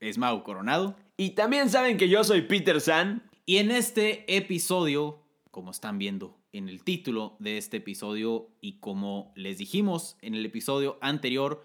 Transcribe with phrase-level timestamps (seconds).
[0.00, 0.96] es Mau Coronado.
[1.16, 3.22] Y también saben que yo soy Peter San.
[3.46, 9.32] Y en este episodio, como están viendo en el título de este episodio y como
[9.36, 11.64] les dijimos en el episodio anterior,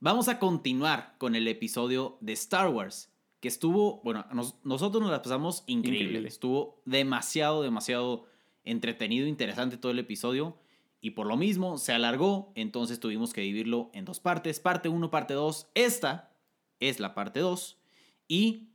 [0.00, 3.10] vamos a continuar con el episodio de Star Wars,
[3.40, 6.04] que estuvo, bueno, nos- nosotros nos la pasamos increíble.
[6.04, 6.28] Increíble.
[6.28, 8.26] Estuvo demasiado, demasiado
[8.64, 10.56] entretenido, interesante todo el episodio.
[11.00, 15.10] Y por lo mismo se alargó, entonces tuvimos que dividirlo en dos partes, parte 1,
[15.10, 15.68] parte 2.
[15.74, 16.30] Esta
[16.80, 17.78] es la parte 2.
[18.28, 18.68] Y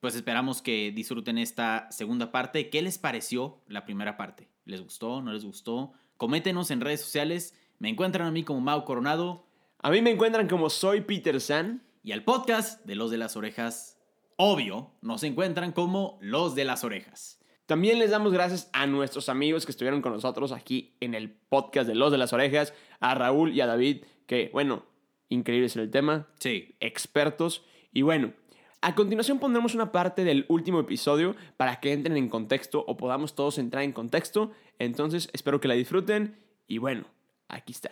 [0.00, 2.70] pues esperamos que disfruten esta segunda parte.
[2.70, 4.48] ¿Qué les pareció la primera parte?
[4.64, 5.22] ¿Les gustó?
[5.22, 5.92] ¿No les gustó?
[6.16, 7.54] Coméntenos en redes sociales.
[7.78, 9.46] Me encuentran a mí como Mau Coronado
[9.78, 11.82] A mí me encuentran como soy Peter San.
[12.02, 13.98] y al podcast de Los de las Orejas.
[14.36, 17.40] Obvio, nos encuentran como Los de las Orejas.
[17.66, 21.88] También les damos gracias a nuestros amigos que estuvieron con nosotros aquí en el podcast
[21.88, 24.84] de Los de las Orejas, a Raúl y a David, que, bueno,
[25.28, 27.64] increíbles en el tema, Sí, expertos.
[27.92, 28.32] Y bueno,
[28.80, 33.34] a continuación pondremos una parte del último episodio para que entren en contexto o podamos
[33.34, 34.52] todos entrar en contexto.
[34.78, 36.36] Entonces, espero que la disfruten.
[36.66, 37.04] Y bueno,
[37.48, 37.90] aquí está.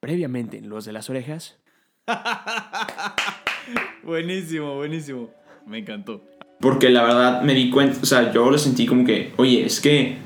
[0.00, 1.58] Previamente en Los de las Orejas.
[4.02, 5.30] buenísimo, buenísimo.
[5.66, 6.22] Me encantó.
[6.60, 9.80] Porque la verdad me di cuenta, o sea, yo lo sentí como que, oye, es
[9.80, 10.16] que.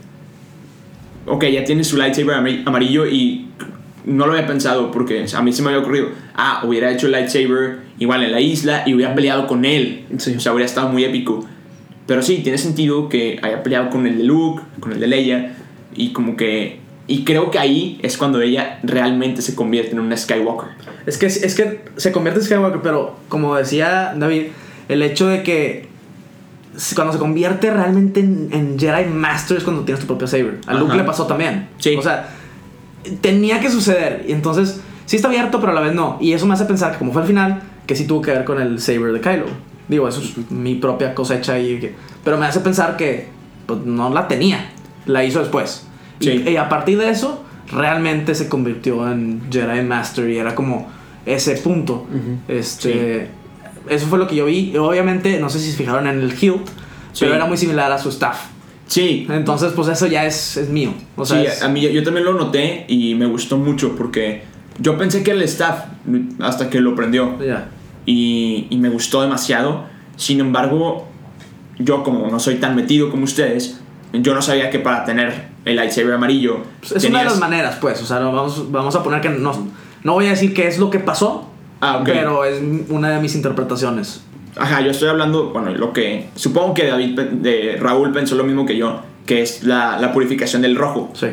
[1.26, 3.48] Ok, ya tiene su lightsaber amar- amarillo y
[4.04, 7.12] no lo había pensado porque a mí se me había ocurrido, ah, hubiera hecho el
[7.12, 10.06] lightsaber igual en la isla y hubiera peleado con él.
[10.18, 10.34] Sí.
[10.36, 11.46] O sea, hubiera estado muy épico.
[12.06, 15.54] Pero sí, tiene sentido que haya peleado con el de Luke, con el de Leia
[15.94, 16.80] y como que.
[17.06, 20.70] Y creo que ahí es cuando ella realmente se convierte en una Skywalker.
[21.04, 24.46] Es que, es que se convierte en Skywalker, pero como decía David,
[24.88, 25.88] el hecho de que
[26.94, 30.60] cuando se convierte realmente en, en Jedi Master es cuando tienes tu propio saber.
[30.66, 30.96] A Luke Ajá.
[30.96, 31.68] le pasó también.
[31.78, 31.96] Sí.
[31.96, 32.28] O sea,
[33.20, 34.24] tenía que suceder.
[34.28, 36.18] Y entonces, sí está abierto, pero a la vez no.
[36.20, 38.44] Y eso me hace pensar que como fue al final, que sí tuvo que ver
[38.44, 39.46] con el saber de Kylo.
[39.88, 43.28] Digo, eso es mi propia cosecha y Pero me hace pensar que
[43.66, 44.70] pues, no la tenía.
[45.06, 45.86] La hizo después.
[46.20, 46.44] Y- Sí.
[46.48, 47.42] Y, a partir de eso,
[47.72, 50.88] realmente se convirtió en Jedi Master y era como
[51.26, 52.06] ese punto.
[52.48, 53.28] Este...
[53.88, 54.70] Eso fue lo que yo vi.
[54.72, 56.68] Y Obviamente, no sé si se fijaron en el hilt,
[57.18, 58.51] pero era muy similar a su staff.
[58.92, 60.92] Sí, Entonces, pues eso ya es, es mío.
[61.16, 64.42] O sea, sí, es- a mí yo también lo noté y me gustó mucho porque
[64.78, 65.84] yo pensé que el staff
[66.40, 67.68] hasta que lo prendió ya.
[68.04, 69.84] y, y me gustó demasiado.
[70.16, 71.06] Sin embargo,
[71.78, 73.80] yo como no soy tan metido como ustedes,
[74.12, 77.38] yo no sabía que para tener el lightsaber amarillo Pues es una de tenías- las
[77.40, 78.02] maneras, pues.
[78.02, 79.68] O sea, no, vamos, vamos a poner que no,
[80.04, 81.48] no voy a decir qué es lo que pasó,
[81.80, 82.04] Ah, ok.
[82.04, 82.60] pero es
[82.90, 84.22] una de mis interpretaciones.
[84.56, 88.66] Ajá, yo estoy hablando, bueno, lo que supongo que David, de Raúl pensó lo mismo
[88.66, 91.10] que yo, que es la, la purificación del rojo.
[91.14, 91.28] Sí.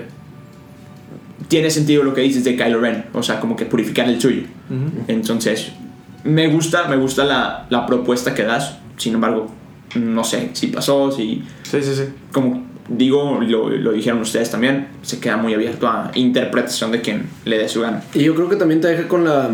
[1.48, 4.44] Tiene sentido lo que dices de Kylo Ren, o sea, como que purificar el suyo.
[5.08, 5.72] Entonces,
[6.24, 8.78] me gusta, me gusta la, la propuesta que das.
[8.98, 9.50] Sin embargo,
[9.96, 12.04] no sé si pasó, si, Sí, sí, sí.
[12.32, 17.28] como digo, lo, lo dijeron ustedes también, se queda muy abierto a interpretación de quien
[17.46, 18.04] le dé su gana.
[18.14, 19.50] Y yo creo que también te deja con la.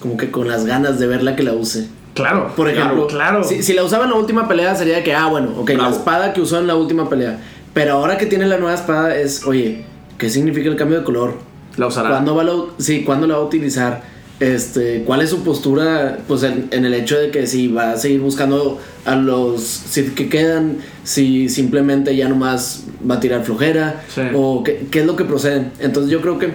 [0.00, 1.88] Como que con las ganas de verla que la use.
[2.16, 2.50] Claro.
[2.56, 3.44] Por ejemplo, claro.
[3.44, 6.32] Si, si la usaba en la última pelea sería que, ah, bueno, ok, la espada
[6.32, 7.38] que usó en la última pelea.
[7.74, 9.84] Pero ahora que tiene la nueva espada es, oye,
[10.16, 11.34] ¿qué significa el cambio de color?
[11.76, 12.08] La usará.
[12.08, 14.02] ¿Cuándo, va la, sí, ¿cuándo la va a utilizar?
[14.40, 17.96] Este, ¿Cuál es su postura pues, en, en el hecho de que si va a
[17.96, 24.02] seguir buscando a los Sith que quedan, si simplemente ya nomás va a tirar flojera?
[24.14, 24.22] Sí.
[24.34, 25.66] ¿O qué, qué es lo que procede?
[25.80, 26.54] Entonces yo creo que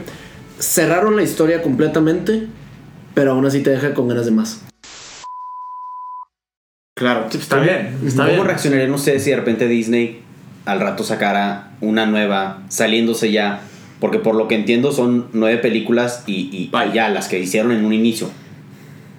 [0.57, 2.47] cerraron la historia completamente,
[3.13, 4.61] pero aún así te deja con ganas de más.
[7.01, 7.25] Claro.
[7.31, 7.97] Sí, está bien.
[8.05, 8.45] Está ¿Cómo bien.
[8.45, 10.19] reaccionarían ustedes si de repente Disney
[10.65, 13.61] al rato sacara una nueva, saliéndose ya?
[13.99, 17.83] Porque por lo que entiendo son nueve películas y, y ya las que hicieron en
[17.85, 18.29] un inicio.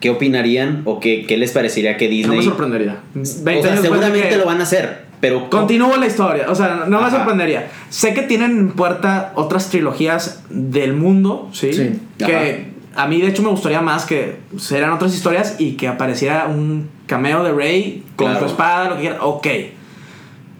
[0.01, 2.37] ¿qué opinarían o qué, qué les parecería que No Disney...
[2.39, 2.97] me sorprendería.
[3.15, 5.49] 20 o sea, años después de seguramente que- lo van a hacer, pero...
[5.49, 7.69] Continúa la historia, o sea, no me sorprendería.
[7.89, 11.73] Sé que tienen en puerta otras trilogías del mundo, ¿sí?
[11.73, 11.91] Sí.
[12.19, 16.47] Que a mí de hecho me gustaría más que serán otras historias y que apareciera
[16.47, 18.41] un cameo de Rey con Claro.
[18.41, 19.23] su espada, lo que quiera.
[19.25, 19.47] Ok.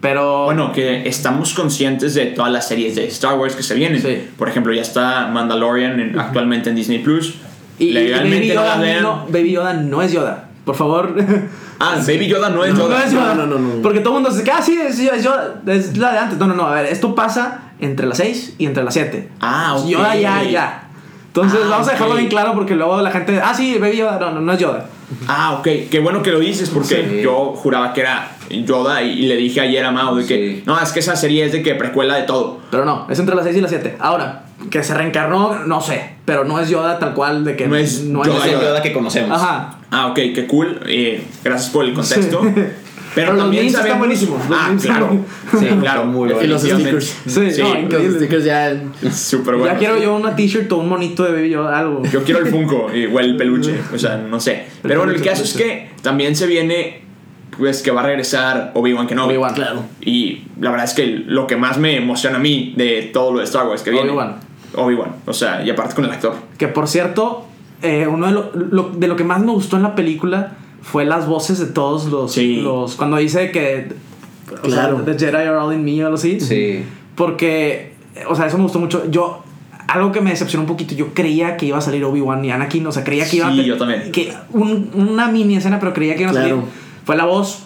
[0.01, 0.45] Pero...
[0.47, 4.03] Bueno, que estamos conscientes de todas las series de Star Wars que se vienen.
[4.03, 4.29] Sí.
[4.37, 7.35] Por ejemplo, ya está Mandalorian en- actualmente en Disney Plus.
[7.79, 9.03] y, y Baby no Yoda vean.
[9.03, 10.49] no, Baby Yoda no es Yoda.
[10.65, 11.15] Por favor.
[11.79, 13.05] Ah, Baby Yoda no es No, Yoda.
[13.05, 13.35] es Yoda.
[13.35, 13.83] No, no, no, no.
[13.83, 15.61] Porque todo el mundo dice que, ah, sí, es, es Yoda.
[15.67, 16.39] Es la de antes.
[16.39, 16.67] No, no, no.
[16.67, 19.29] A ver, esto pasa entre las 6 y entre las 7.
[19.41, 19.89] Ah, ok.
[19.89, 20.89] Yoda ya, ya.
[21.35, 22.19] Entonces Ah, vamos a dejarlo ok.
[22.19, 24.19] bien claro porque luego la gente, ah, sí, Baby Yoda.
[24.21, 24.87] No, no, no es Yoda.
[25.27, 25.67] Ah, ok.
[25.91, 27.21] Qué bueno que lo dices porque Sí.
[27.23, 30.63] yo juraba que era Yoda y, y le dije ayer a Mao de que Sí.
[30.67, 32.61] no, es que esa serie es de que precuela de todo.
[32.71, 33.97] Pero no, es entre las 6 y las 7.
[33.99, 36.17] Ahora, que se reencarnó, no sé.
[36.27, 38.83] Pero no es Yoda tal cual de que No es No Yoda, es el Yoda
[38.83, 39.41] que conocemos.
[39.41, 39.79] Ajá.
[39.91, 40.81] Ah, ok, qué cool.
[40.87, 42.43] Eh, gracias por el contexto.
[42.43, 42.49] Sí.
[43.15, 45.25] Pero, los memes están buenísimos, Ah, claro.
[45.59, 46.05] Sí, claro.
[46.07, 47.17] Muy Y los stickers.
[47.27, 48.83] Sí, no, Los stickers ya.
[49.13, 49.73] Súper bueno.
[49.73, 52.03] Ya quiero yo una t-shirt o un monito de Baby Yoda, algo.
[52.05, 54.67] Yo quiero el Funko o el peluche, o sea, no sé.
[54.83, 57.03] Pero bueno, el caso es que también se viene,
[57.59, 59.35] pues que va a regresar Obi-Wan Kenobi.
[59.35, 59.55] Obi-Wan.
[59.55, 59.83] Claro.
[60.01, 63.39] Y la verdad es que lo que más me emociona a mí de todo lo
[63.41, 64.09] de Star Wars que viene.
[64.09, 64.37] Obi-Wan.
[64.75, 65.17] Obi-Wan.
[65.27, 66.35] O sea, y aparte con el actor.
[66.57, 67.47] Que por cierto,
[67.83, 71.05] eh, uno de lo, lo- de lo que más me gustó en la película fue
[71.05, 72.33] las voces de todos los.
[72.33, 72.57] Sí.
[72.57, 73.93] los cuando dice que.
[74.53, 75.03] O Claro.
[75.05, 76.39] sea, The Jedi are all in me o algo así.
[76.41, 76.85] Sí.
[77.15, 77.95] Porque.
[78.29, 79.11] O sea, eso me gustó mucho.
[79.11, 79.43] Yo.
[79.89, 82.87] Algo que me decepcionó un poquito, yo creía que iba a salir Obi-Wan y Anakin,
[82.87, 84.11] o sea, creía que iba a Sí, te- yo también.
[84.11, 86.57] Que un- una mini escena, pero creía que iban a Claro.
[86.61, 86.71] salir.
[87.05, 87.65] Fue la voz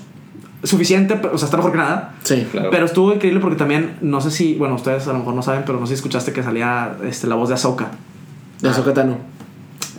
[0.64, 2.14] suficiente, pero- o sea, está mejor que nada.
[2.24, 2.44] Sí.
[2.50, 2.70] Claro.
[2.72, 5.62] Pero estuvo increíble porque también, no sé si, bueno, ustedes a lo mejor no saben,
[5.66, 7.92] pero no sé si escuchaste que salía este, la voz de Ahsoka.
[8.60, 9.18] De Sokatano.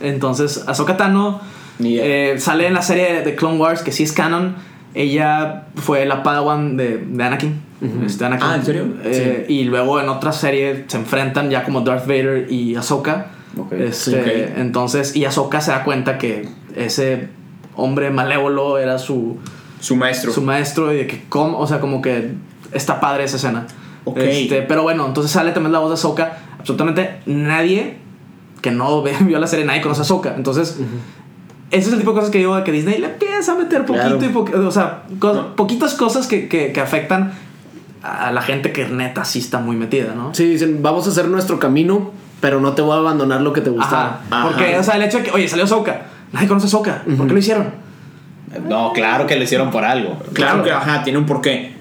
[0.02, 1.40] Entonces, Ahsoka Tano
[1.80, 4.56] Eh, sale en la serie de Clone Wars, que sí es canon.
[4.94, 7.60] Ella fue la Padawan de, de Anakin.
[8.04, 8.46] este, Anakin.
[8.48, 8.84] Ah, ¿en serio?
[9.04, 13.26] Eh, Y luego en otra serie se enfrentan ya como Darth Vader y Ahsoka.
[13.56, 13.72] Ok.
[13.72, 14.52] Este, Sí.
[14.56, 17.28] Entonces, y Ahsoka se da cuenta que ese
[17.76, 19.36] hombre malévolo era su,
[19.80, 20.32] Su maestro.
[20.32, 22.32] su maestro y de que, como, o sea, como que
[22.72, 23.66] está padre esa escena.
[24.04, 24.18] Ok.
[24.18, 26.38] Este, pero bueno, entonces sale también la voz de Ahsoka.
[26.58, 27.96] Absolutamente nadie
[28.62, 30.34] que no ve- vio la serie, nadie conoce a Ahsoka.
[30.36, 30.78] Entonces,
[31.70, 34.06] ese es el tipo de cosas que digo que Disney le empieza a meter poquito
[34.18, 34.24] Claro.
[34.24, 35.56] y poquito, o sea, cos- No.
[35.56, 37.32] poquitas cosas que, que, que afectan
[38.02, 40.32] a la gente que neta sí está muy metida, ¿no?
[40.34, 43.60] Sí, dicen, vamos a hacer nuestro camino, pero no te voy a abandonar lo que
[43.60, 44.20] te Ajá.
[44.30, 44.48] Ajá.
[44.48, 47.26] Porque, o sea, el hecho de que, oye, salió Ahsoka, nadie conoce a Ahsoka, ¿por
[47.26, 47.66] qué lo hicieron?
[48.66, 50.16] No, claro que lo hicieron por algo.
[50.32, 51.74] Claro que, ajá, tiene un porqué.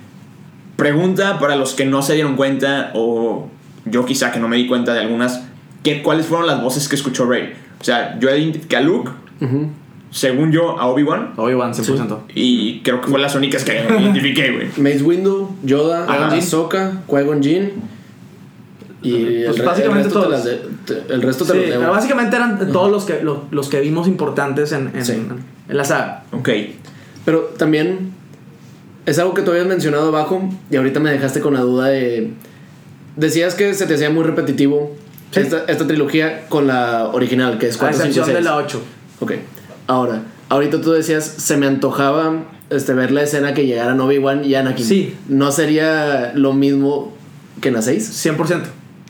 [0.75, 3.47] Pregunta para los que no se dieron cuenta, o
[3.85, 5.43] yo quizá que no me di cuenta de algunas,
[5.83, 7.53] que, ¿cuáles fueron las voces que escuchó Rey?
[7.79, 9.09] O sea, yo identifiqué a Luke,
[9.41, 9.67] Ujú.
[10.11, 12.17] según yo, a Obi-Wan, Obi-Wan, 100%.
[12.33, 14.67] y creo que fue las únicas que identifiqué, güey.
[14.77, 16.27] Mace Windu, Yoda, Ajá.
[16.33, 17.71] Ahsoka, Qui-Gon Jinn.
[19.03, 20.31] Y el, Pues re- básicamente el resto, te todos.
[20.31, 20.61] las de-
[21.05, 21.79] te- el resto te Sí, los debo.
[21.81, 25.11] pero básicamente eran todos los que, los, los que vimos importantes en, en, Sí.
[25.69, 26.23] en la saga.
[26.31, 26.49] Ok.
[27.23, 28.11] Pero también
[29.05, 32.31] es algo que tú habías mencionado abajo y ahorita me dejaste con la duda de...
[33.15, 34.95] Decías que se te hacía muy repetitivo
[35.31, 35.41] Sí.
[35.41, 38.37] esta, esta trilogía con la original, que es A 4, 5, excepción 6.
[38.37, 38.81] de la 8.
[39.19, 39.33] Ok.
[39.87, 44.55] Ahora, ahorita tú decías, se me antojaba este, ver la escena que llegaran Obi-Wan y
[44.55, 44.85] Anakin.
[44.85, 45.15] Sí.
[45.27, 47.13] ¿No sería lo mismo
[47.61, 48.25] que en la 6?
[48.25, 48.61] 100%.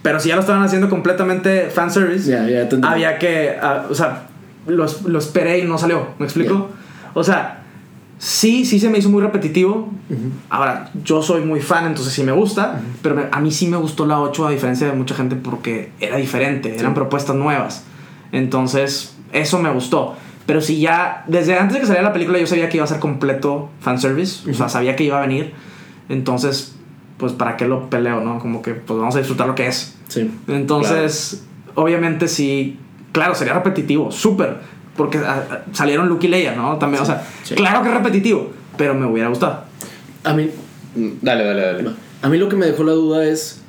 [0.01, 2.87] Pero si ya lo estaban haciendo completamente fanservice, te entendí.
[2.87, 3.57] había que.
[3.61, 4.27] ah, o sea,
[4.67, 6.09] lo, lo esperé y no salió.
[6.19, 6.69] ¿Me explico?
[7.13, 7.63] O sea,
[8.19, 9.91] sí, sí se me hizo muy repetitivo.
[10.49, 12.79] Ahora, yo soy muy fan, entonces sí me gusta.
[13.01, 16.17] Pero a mí sí me gustó la 8, a diferencia de mucha gente, porque era
[16.17, 16.77] diferente.
[16.77, 17.83] Eran propuestas nuevas.
[18.31, 20.15] Entonces, eso me gustó.
[20.45, 22.87] Pero si ya, desde antes de que saliera la película, yo sabía que iba a
[22.87, 24.49] ser completo fanservice.
[24.49, 25.53] O sea, sabía que iba a venir.
[26.09, 26.75] Entonces,
[27.17, 28.39] pues, ¿para qué lo peleo, no?
[28.39, 29.97] Como que, pues, vamos a disfrutar lo que es.
[30.07, 30.31] Sí.
[30.47, 31.43] Entonces,
[31.77, 32.79] obviamente sí,
[33.11, 34.57] claro, sería repetitivo, súper,
[34.95, 36.77] porque ah, ah, salieron Luke y Leia, ¿no?
[36.77, 37.55] También, o sea, sí.
[37.55, 39.63] claro que es repetitivo, pero me hubiera gustado.
[40.23, 40.49] A mí,
[41.21, 41.89] Dale, dale, dale.
[42.23, 43.61] a mí lo que me dejó la duda es,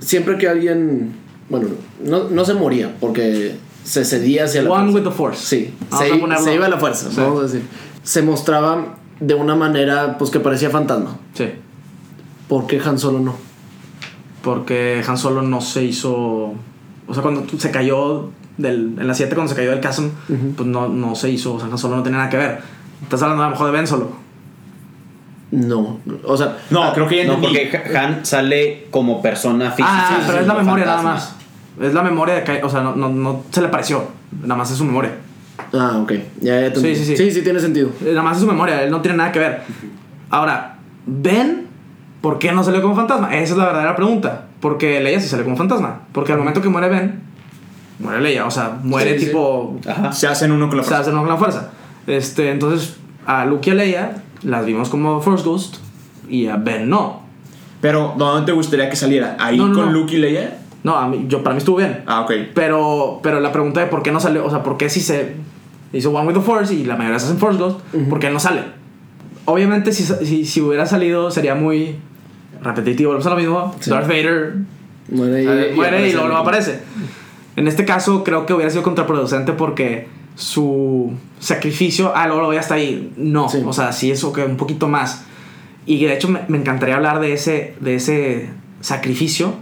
[0.00, 1.12] siempre que alguien,
[1.48, 1.68] bueno,
[2.04, 4.98] no, no se moría, porque se cedía hacia la One fuerza.
[4.98, 5.40] with the Force.
[5.46, 6.08] Sí, se,
[6.44, 7.16] se iba a la fuerza, Sí.
[7.18, 7.62] vamos a decir.
[8.02, 11.16] Se mostraba de una manera, pues que parecía fantasma.
[11.34, 11.48] Sí,
[12.48, 13.34] ¿Por qué Han Solo no?
[14.42, 16.12] porque Han Solo no se hizo,
[17.06, 20.06] o sea, cuando se cayó del, en la 7, cuando se cayó del chasm,
[20.56, 22.60] pues no, no se hizo, o sea, Han Solo no tenía nada que ver.
[23.02, 24.10] Estás hablando a lo mejor de Ben Solo.
[25.52, 29.88] No, o sea, No, creo que ya No, porque Han sale como persona física.
[29.92, 31.14] Ah, pero es la memoria nada fantasma.
[31.36, 31.36] más.
[31.80, 34.04] Es la memoria de que, o sea, no, no, no se le pareció,
[34.42, 35.12] nada más es su memoria.
[35.72, 36.12] Ah, ok.
[36.40, 36.74] Ya, ya.
[36.74, 37.16] Sí, sí, sí.
[37.16, 37.88] Sí, sí, tiene sentido.
[38.04, 39.62] Eh, Nada más es su memoria, él no tiene nada que ver.
[40.30, 40.76] Ahora,
[41.06, 41.66] Ben,
[42.20, 43.34] ¿por qué no salió como fantasma?
[43.34, 44.46] Esa es la verdadera pregunta.
[44.60, 46.02] Porque Leia sí sale como fantasma.
[46.12, 47.20] Porque al momento que muere Ben,
[47.98, 48.46] muere Leia.
[48.46, 49.26] O sea, muere Sí, sí.
[49.26, 49.78] tipo.
[49.88, 50.12] Ajá.
[50.12, 51.10] Se hacen uno con la Se fuerza.
[51.10, 51.70] hace con la fuerza.
[52.06, 55.76] Este, entonces, a Luke y a Leia las vimos como Force Ghost
[56.28, 57.22] y a Ben no.
[57.80, 59.36] Pero, ¿dónde te gustaría que saliera?
[59.40, 59.92] ¿Ahí No, no, con no.
[59.92, 60.58] Luke y Leia?
[60.84, 62.02] No, a mí, yo, para mí estuvo bien.
[62.06, 62.32] Ah, ok.
[62.54, 65.34] Pero, pero la pregunta de por qué no salió, o sea, por qué si se
[65.92, 68.40] hizo One with the Force y la mayoría se hacen Force Ghost, ¿por qué no
[68.40, 68.62] sale?
[69.44, 71.96] Obviamente, si, si, si hubiera salido, sería muy
[72.62, 73.10] repetitivo.
[73.10, 73.74] Volvemos a lo mismo.
[73.80, 73.90] Sí.
[73.90, 74.54] Darth Vader
[75.10, 76.48] Muere y, eh, muere y aparece luego, luego Anakin.
[76.48, 76.80] aparece.
[77.56, 82.56] En este caso, creo que hubiera sido contraproducente porque su sacrificio, ah, luego lo voy
[82.56, 83.12] hasta ahí.
[83.16, 83.62] No, Sí.
[83.64, 85.24] o sea, sí, eso que un poquito más.
[85.86, 88.48] Y de hecho, me, me encantaría hablar de ese, de ese
[88.80, 89.54] sacrificio.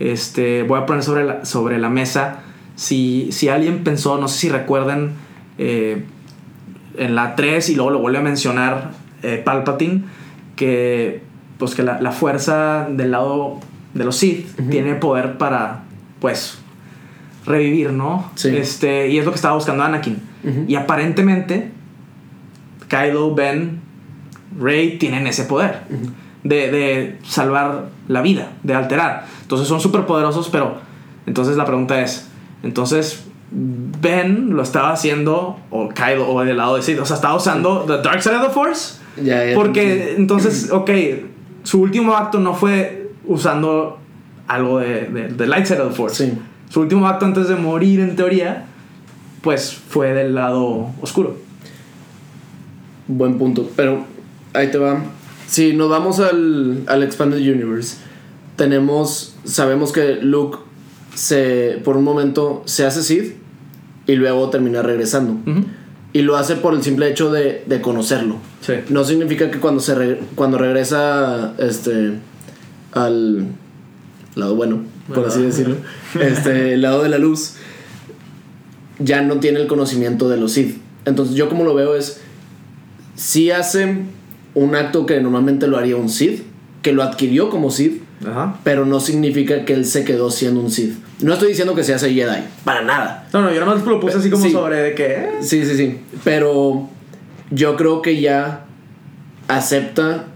[0.00, 2.40] Este, voy a poner sobre la, sobre la mesa.
[2.74, 5.12] Si, si alguien pensó, no sé si recuerdan,
[5.58, 6.04] eh,
[6.96, 8.90] en la 3 y luego lo vuelve a mencionar
[9.22, 10.02] eh, Palpatine,
[10.56, 11.22] que,
[11.58, 13.60] pues, que la, la fuerza del lado
[13.94, 15.82] de los Sith tiene poder para,
[16.18, 16.58] pues,
[17.44, 18.30] revivir, ¿no?
[18.34, 18.56] Sí.
[18.56, 20.30] Este, y es lo que estaba buscando Anakin.
[20.66, 21.70] Y aparentemente,
[22.88, 23.80] Kylo, Ben,
[24.58, 25.82] Rey tienen ese poder
[26.44, 29.26] de, de salvar la vida, de alterar.
[29.50, 30.74] Entonces son súper poderosos, pero
[31.26, 32.28] entonces la pregunta es,
[32.62, 37.34] entonces Ben lo estaba haciendo, o Kylo, o del lado de Sith, o sea, estaba
[37.34, 39.00] usando The Dark Side of the Force.
[39.20, 40.88] Ya, ya Porque entonces, ok,
[41.64, 43.98] su último acto no fue usando
[44.46, 46.26] algo de, de, de Light Side of the Force.
[46.26, 46.38] Sí.
[46.68, 48.66] Su último acto antes de morir, en teoría,
[49.40, 51.36] pues fue del lado oscuro.
[53.08, 53.68] Buen punto.
[53.74, 54.04] Pero
[54.54, 55.02] ahí te va.
[55.48, 57.96] Si nos vamos al, al Expanded Universe,
[58.54, 59.29] tenemos.
[59.44, 60.58] Sabemos que Luke
[61.14, 61.80] se.
[61.84, 63.34] por un momento se hace Sith
[64.06, 65.36] y luego termina regresando.
[66.12, 68.36] Y lo hace por el simple hecho de, de conocerlo.
[68.62, 68.74] Sí.
[68.88, 72.14] No significa que cuando se re- cuando regresa este
[72.92, 73.46] al
[74.34, 74.80] lado bueno,
[75.14, 75.76] por así decirlo,
[76.20, 77.54] este el lado de la luz
[78.98, 80.76] ya no tiene el conocimiento de los Sith.
[81.04, 82.20] Entonces yo como lo veo es
[83.14, 83.98] si hace
[84.54, 86.42] un acto que normalmente lo haría un Sith,
[86.82, 88.58] que lo adquirió como Sith, Ajá.
[88.64, 90.94] pero no significa que él se quedó siendo un Sith.
[91.22, 93.28] No estoy diciendo que se hace Jedi, para nada.
[93.32, 94.52] No, no, yo nada más lo puse así como Sí.
[94.52, 95.06] sobre de que.
[95.06, 95.98] eh, Sí, sí, sí.
[96.22, 96.88] Pero
[97.50, 98.64] yo creo que ya
[99.48, 100.26] acepta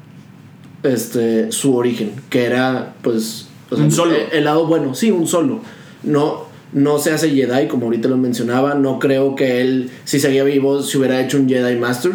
[0.83, 4.13] este su origen, que era pues o Un solo.
[4.15, 5.61] El, el lado bueno, sí, un solo.
[6.03, 10.43] No no se hace Jedi como ahorita lo mencionaba, no creo que él si seguía
[10.43, 12.13] vivo se hubiera hecho un Jedi Master.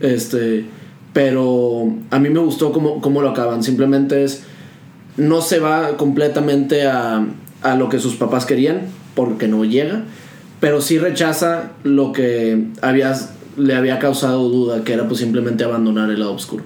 [0.00, 0.64] Este,
[1.12, 4.44] pero a mí me gustó cómo, cómo lo acaban, simplemente es
[5.20, 7.24] no se va completamente a,
[7.62, 8.82] a lo que sus papás querían,
[9.14, 10.02] porque no llega,
[10.60, 13.14] pero sí rechaza lo que había,
[13.56, 16.64] le había causado duda, que era pues simplemente abandonar el lado oscuro.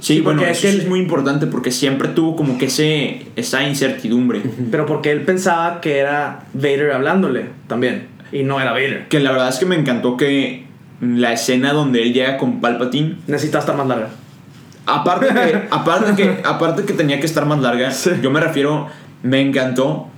[0.00, 2.64] Sí, Sí, bueno, porque es eso él- es muy importante porque siempre tuvo como que
[2.66, 4.42] ese, esa incertidumbre.
[4.70, 8.08] Pero porque él pensaba que era Vader hablándole también.
[8.32, 9.06] Y no era Vader.
[9.08, 10.64] Que la verdad es que me encantó que
[11.00, 14.08] la escena donde él llega con Palpatine, Necesita estar más larga.
[14.86, 18.10] Aparte que, aparte que, aparte que tenía que estar más larga, Sí.
[18.22, 18.88] yo me refiero,
[19.22, 20.08] me encantó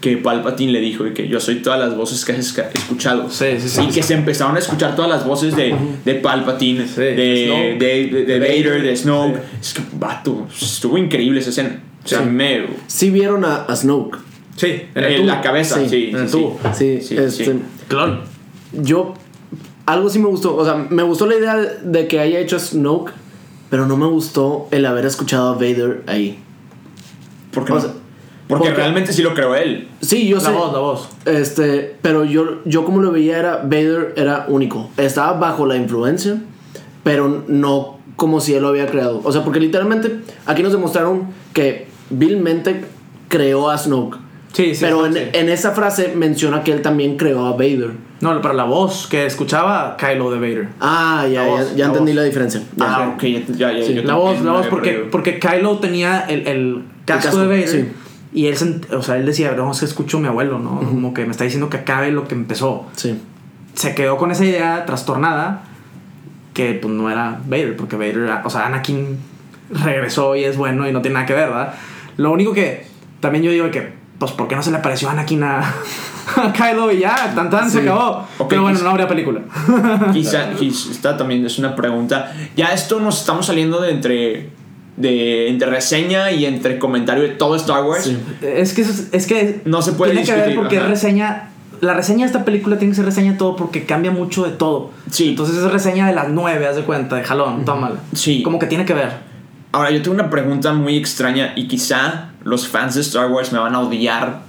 [0.00, 3.28] que Palpatine le dijo y que yo soy todas las voces que has escuchado.
[3.30, 3.82] Sí, sí, sí.
[3.82, 5.74] Y que se empezaron a escuchar todas las voces de,
[6.04, 9.36] de Palpatine, Sí, de, de, de- de Vader, de Snoke.
[9.36, 9.40] Sí.
[9.60, 11.80] Es que, vato, estuvo increíble esa escena.
[12.04, 12.24] O sea, Sí.
[12.26, 12.66] me...
[12.86, 14.18] Sí vieron a, a Snoke.
[14.54, 16.32] Sí, en la cabeza, sí, Sí, sí, en el sí.
[16.32, 16.60] tubo.
[16.74, 17.52] Sí, Sí, este, sí.
[17.88, 18.20] Clon.
[18.72, 19.14] yo
[19.86, 22.58] algo sí me gustó, o sea, me gustó la idea de que haya hecho a
[22.60, 23.12] Snoke,
[23.70, 26.38] pero no me gustó el haber escuchado a Vader ahí.
[27.52, 27.80] ¿Por qué O no?
[27.80, 27.90] sea,
[28.48, 29.88] porque, porque- realmente sí lo creo él.
[30.00, 30.52] Sí, yo La sé.
[30.52, 31.08] voz, la voz.
[31.26, 34.88] Este, pero yo, yo como lo veía era, Vader era único.
[34.96, 36.40] Estaba bajo la influencia,
[37.04, 39.20] pero no como si él lo había creado.
[39.24, 42.84] O sea, porque literalmente aquí nos demostraron que vilmente
[43.28, 44.16] creó a Snoke.
[44.52, 44.80] Sí, sí.
[44.80, 45.20] pero en, sí.
[45.32, 47.90] en esa frase menciona que él también creó a Vader.
[48.20, 50.68] No, pero la voz que escuchaba Kylo de Vader.
[50.80, 52.16] Ah, ya, La ya, voz, ya la entendí voz.
[52.16, 52.62] la diferencia.
[52.76, 52.84] Ya.
[52.96, 55.10] Ah, ok, ya, ya, ya, Sí, yo La voz, la voz, porque, perdido.
[55.10, 57.68] porque Kylo tenía el, el casco, casco, de Vader.
[57.68, 57.88] sí.
[58.32, 58.56] Y él,
[58.92, 60.80] o sea, él decía, no, es que escucho a mi abuelo, ¿no?
[60.80, 62.86] Como que me está diciendo que acabe lo que empezó.
[62.94, 63.18] Sí.
[63.74, 65.62] Se quedó con esa idea trastornada
[66.52, 69.16] que pues no era Vader, porque Vader, era- o sea, Anakin
[69.70, 71.74] regresó y es bueno y no tiene nada que ver, ¿verdad?
[72.16, 72.84] Lo único que
[73.20, 75.60] también yo digo que, pues, ¿por qué no se le apareció Anakin a,
[76.36, 77.32] a Kylo y ya?
[77.34, 78.26] Tan tan se acabó.
[78.38, 79.40] Ok, Pero bueno, quizá- no habría película.
[80.12, 82.32] Quizá, quizá- esta también es una pregunta.
[82.56, 84.50] Ya esto nos estamos saliendo de entre,
[84.96, 88.04] de entre reseña y entre comentario de todo Star Wars.
[88.04, 88.18] Sí.
[88.42, 90.86] Es que, es, es que No se puede tiene que ver porque ajá.
[90.86, 91.44] es reseña
[91.80, 94.50] la reseña de esta película tiene que ser reseña de todo porque cambia mucho de
[94.50, 94.90] todo.
[95.12, 95.28] Sí.
[95.28, 98.00] Entonces es reseña de las nueve, haz de cuenta, de jalón, tómala.
[98.14, 98.42] Sí.
[98.42, 99.27] Como que tiene que ver.
[99.72, 103.58] Ahora, yo tengo una pregunta muy extraña y quizá los fans de Star Wars me
[103.58, 104.40] van a odiar.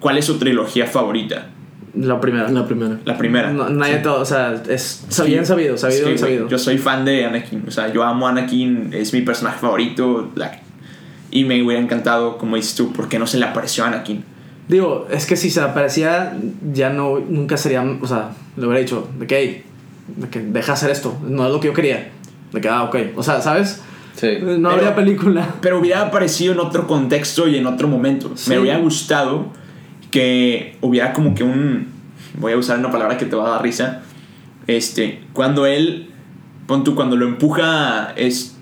[0.00, 1.46] ¿Cuál es su trilogía favorita?
[1.94, 2.48] La primera.
[2.50, 2.98] La primera.
[3.04, 3.50] La primera.
[3.52, 5.22] No, nadie todo, o sea, es Sí.
[5.24, 6.48] bien sabido, sabido, güey, sabido.
[6.48, 7.64] Yo soy fan de Anakin.
[7.66, 8.90] O sea, yo amo a Anakin.
[8.92, 10.30] Es mi personaje favorito.
[10.34, 10.60] la-
[11.30, 14.22] y me hubiera encantado, como dices tú, ¿por qué no se le apareció a Anakin?
[14.68, 16.36] Digo, es que si se aparecía,
[16.74, 19.64] ya no, nunca sería, o sea, le hubiera dicho, de que, "Hey,
[20.16, 22.10] de que deja hacer esto, no es lo que yo quería.
[22.52, 22.96] De que, ah, ok.
[23.16, 23.80] O sea, ¿sabes?
[24.14, 24.38] Sí.
[24.40, 25.56] No habría película.
[25.60, 28.32] Pero hubiera aparecido en otro contexto y en otro momento.
[28.34, 28.50] Sí.
[28.50, 29.46] Me hubiera gustado
[30.10, 31.88] que hubiera como que un.
[32.38, 34.02] Voy a usar una palabra que te va a dar risa.
[34.66, 36.08] Este, cuando él.
[36.66, 38.12] Pon tú, cuando lo empuja.
[38.16, 38.56] Es.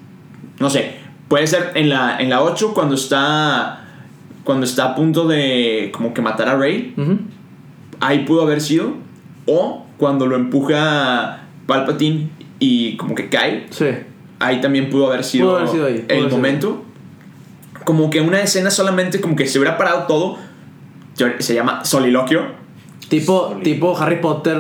[0.59, 0.97] No sé.
[1.29, 3.85] Puede ser en la, en la 8 cuando está.
[4.45, 5.91] Cuando está a punto de.
[5.93, 6.95] Como que matar a Rey.
[8.01, 8.95] Ahí pudo haber sido.
[9.47, 13.87] O cuando lo empuja Palpatine y como que cae Sí.
[14.41, 16.85] Ahí también pudo haber sido, Pudo haber sido ahí, pudo el momento.
[17.85, 20.37] Como que una escena solamente, como que se hubiera parado todo.
[21.39, 22.43] Se llama soliloquio.
[23.09, 24.59] Tipo, tipo Harry Potter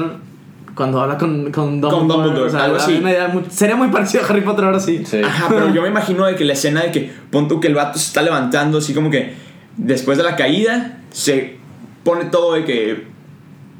[0.74, 1.96] cuando habla con, con Dumbledore.
[1.98, 2.90] Con Dumbledore, o sea, algo así.
[2.92, 5.02] había una idea muy- sería muy parecido a Harry Potter ahora sí.
[5.04, 5.20] Sí.
[5.22, 7.74] Ajá, pero yo me imagino de que la escena de que pon tú que el
[7.74, 9.34] vato se está levantando, así como que
[9.76, 11.56] después de la caída, se
[12.02, 13.06] pone todo de que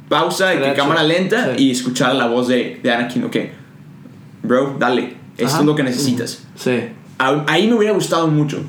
[0.08, 1.64] pausa, de que cámara lenta Sí.
[1.64, 3.36] y escuchar la voz de, de Anakin, ok,
[4.42, 5.14] bro, dale,
[5.44, 5.60] esto Ajá.
[5.60, 6.44] es lo que necesitas.
[6.56, 6.80] Sí.
[7.18, 8.60] A- Ahí me hubiera gustado mucho.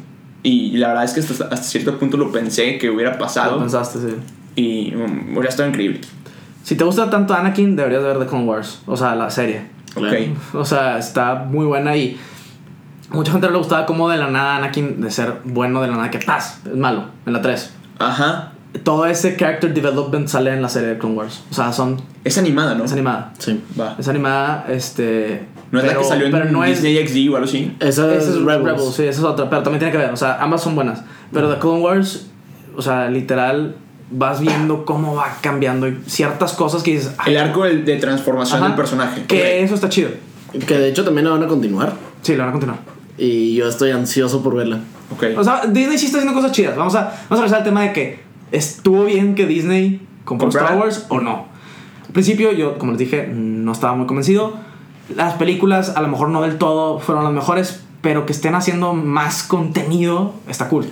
[0.44, 3.60] Y la verdad es que hasta, hasta cierto punto lo pensé que hubiera Lo pasado.
[3.60, 4.16] pensaste, sí.
[4.56, 6.02] Y um, hubiera estado increíble.
[6.64, 8.82] Si te gusta tanto Anakin, deberías ver The Clone Wars.
[8.88, 9.62] O sea, la serie.
[9.96, 10.56] Ok.
[10.56, 12.18] O sea, está muy buena y
[13.12, 16.10] mucha gente le gustaba como de la nada Anakin de ser bueno de la nada
[16.12, 17.72] que paz, es malo en la 3.
[18.00, 18.54] Ajá.
[18.84, 21.44] Todo ese character development sale en la serie de Clone Wars.
[21.52, 22.86] O sea, son Es animada, ¿no?
[22.86, 23.34] es animada.
[23.38, 23.62] Sí.
[23.80, 23.96] Va.
[24.00, 27.30] Es animada, este No es la pero- que salió pero en no es- Disney XD
[27.32, 27.76] o algo así.
[27.80, 28.64] Esa es Esa es Rebels.
[28.64, 28.94] Rebels.
[28.96, 31.02] sí, esa es otra, pero también tiene que ver, o sea, ambas son buenas.
[31.32, 32.28] Pero The Clone Wars,
[32.76, 33.76] o sea, literal
[34.12, 37.96] vas viendo cómo va cambiando y ciertas cosas que dices, "Ay, El arco de, de
[37.98, 39.24] transformación ajá, del personaje.
[39.26, 40.10] Que eso está chido.
[40.68, 41.94] Que de hecho también la van a continuar.
[42.22, 42.80] Sí, lo van a continuar.
[43.18, 44.80] Y yo estoy ansioso por verla.
[45.14, 45.24] Ok.
[45.38, 46.76] O sea, Disney sí está haciendo cosas chidas.
[46.76, 48.20] Vamos a, vamos a regresar al tema de que
[48.52, 50.68] estuvo bien que Disney compró ¿Comprara?
[50.72, 51.46] Star Wars o no.
[52.06, 54.56] Al principio yo, como les dije, no estaba muy convencido.
[55.16, 58.94] Las películas a lo mejor no del todo fueron las mejores, pero que estén haciendo
[58.94, 60.86] más contenido está cool.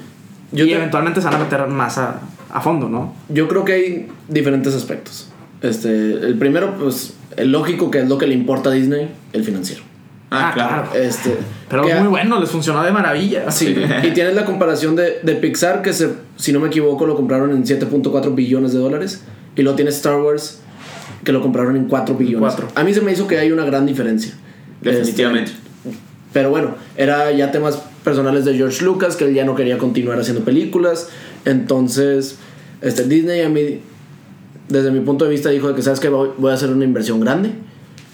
[0.51, 3.13] Yo y te- eventualmente se van a meter más a, a fondo, ¿no?
[3.29, 5.29] Yo creo que hay diferentes aspectos.
[5.61, 9.43] Este, el primero, pues, el lógico que es lo que le importa a Disney, el
[9.43, 9.83] financiero.
[10.31, 10.83] ah, ah, claro.
[10.91, 11.03] claro.
[11.05, 11.37] Este,
[11.69, 13.51] Pero que- es muy bueno, les funcionó de maravilla.
[13.51, 17.15] Sí, y tienes la comparación de, de Pixar, que se, si no me equivoco lo
[17.15, 19.23] compraron en 7.4 billones de dólares,
[19.55, 20.61] y luego tienes Star Wars,
[21.23, 22.39] que lo compraron en 4 billones.
[22.39, 22.67] Cuatro.
[22.75, 24.33] A mí se me hizo que hay una gran diferencia.
[24.81, 25.51] Definitivamente.
[25.51, 25.97] Este,
[26.33, 30.19] pero bueno, era ya temas personales de George Lucas, que él ya no quería continuar
[30.19, 31.09] haciendo películas.
[31.45, 32.37] Entonces,
[32.81, 33.79] este, Disney a mí,
[34.67, 36.85] desde mi punto de vista, dijo de que, ¿sabes que Voy, voy a hacer una
[36.85, 37.51] inversión grande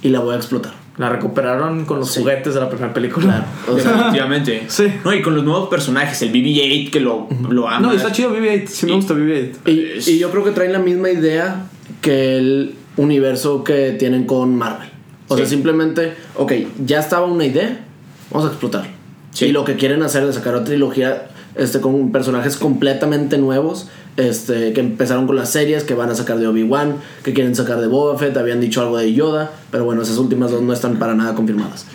[0.02, 0.74] y la voy a explotar.
[0.98, 2.22] La recuperaron con los Sí.
[2.22, 3.46] juguetes de la primera película.
[3.68, 4.64] O sea, Definitivamente.
[4.70, 4.86] Sí.
[5.04, 7.88] No, y con los nuevos personajes, el BB-8 que lo, lo ama.
[7.88, 8.68] No, está chido BB-8.
[8.68, 9.52] Sí me gusta BB-8.
[10.06, 11.66] Y, y yo creo que traen la misma idea
[12.02, 14.90] que el universo que tienen con Marvel.
[15.28, 16.54] O sea, simplemente, ok,
[16.86, 17.84] ya estaba una idea,
[18.32, 18.92] vamos a explotarlo.
[19.32, 19.46] Sí.
[19.46, 23.90] Y lo que quieren hacer es sacar otra trilogía este, con personajes completamente nuevos.
[24.18, 27.82] Este, que empezaron con las series que van a sacar de Obi-Wan, que quieren sacar
[27.82, 31.00] de Boba Fett, habían dicho algo de Yoda, pero bueno, esas últimas dos no están
[31.00, 31.86] para nada confirmadas.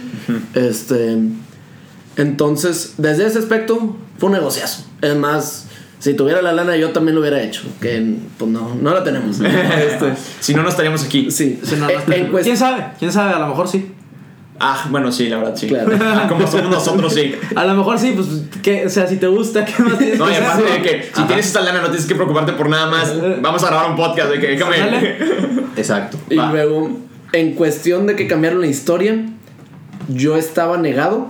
[0.52, 1.16] Este,
[2.16, 4.84] entonces, desde ese aspecto, fue un negociazo.
[5.00, 5.64] Es más,
[6.00, 7.62] si tuviera la lana, yo también lo hubiera hecho.
[7.80, 9.38] Que pues no, no la tenemos.
[9.40, 11.30] Este, Si no, no estaríamos aquí.
[11.30, 11.92] sí, Sí, no, no,
[12.32, 12.86] cuest- ¿Quién sabe?
[12.98, 13.34] ¿Quién sabe?
[13.34, 13.92] A lo mejor sí.
[14.62, 15.68] Ah, bueno, sí, la verdad, sí.
[15.68, 15.90] Claro.
[16.02, 17.34] Ah, Como somos nosotros, sí.
[17.56, 18.26] A lo mejor sí, pues,
[18.62, 18.84] ¿qué?
[18.84, 21.22] o sea, si te gusta, ¿qué más tienes No, y que aparte de que si
[21.22, 23.14] tienes esta lana no tienes que preocuparte por nada más.
[23.42, 24.78] Vamos a grabar un podcast de que déjame.
[24.78, 25.16] Dale.
[25.76, 26.18] Exacto.
[26.28, 26.50] Y Va.
[26.50, 26.90] luego,
[27.32, 29.16] en cuestión de que cambiaron la historia,
[30.08, 31.28] yo estaba negado,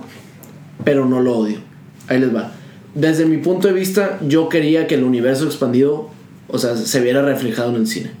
[0.83, 1.59] pero no lo odio.
[2.07, 2.51] Ahí les va.
[2.93, 6.09] Desde mi punto de vista, yo quería que el universo expandido,
[6.47, 8.11] o sea, se viera reflejado en el cine.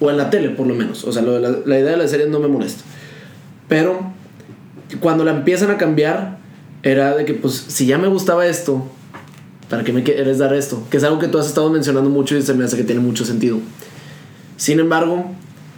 [0.00, 1.04] O en la tele, por lo menos.
[1.04, 2.82] O sea, la idea de la serie no me molesta.
[3.68, 4.12] Pero
[5.00, 6.38] cuando la empiezan a cambiar,
[6.82, 8.86] era de que, pues, si ya me gustaba esto,
[9.68, 10.82] ¿para qué me quieres dar esto?
[10.90, 13.00] Que es algo que tú has estado mencionando mucho y se me hace que tiene
[13.00, 13.58] mucho sentido.
[14.56, 15.30] Sin embargo,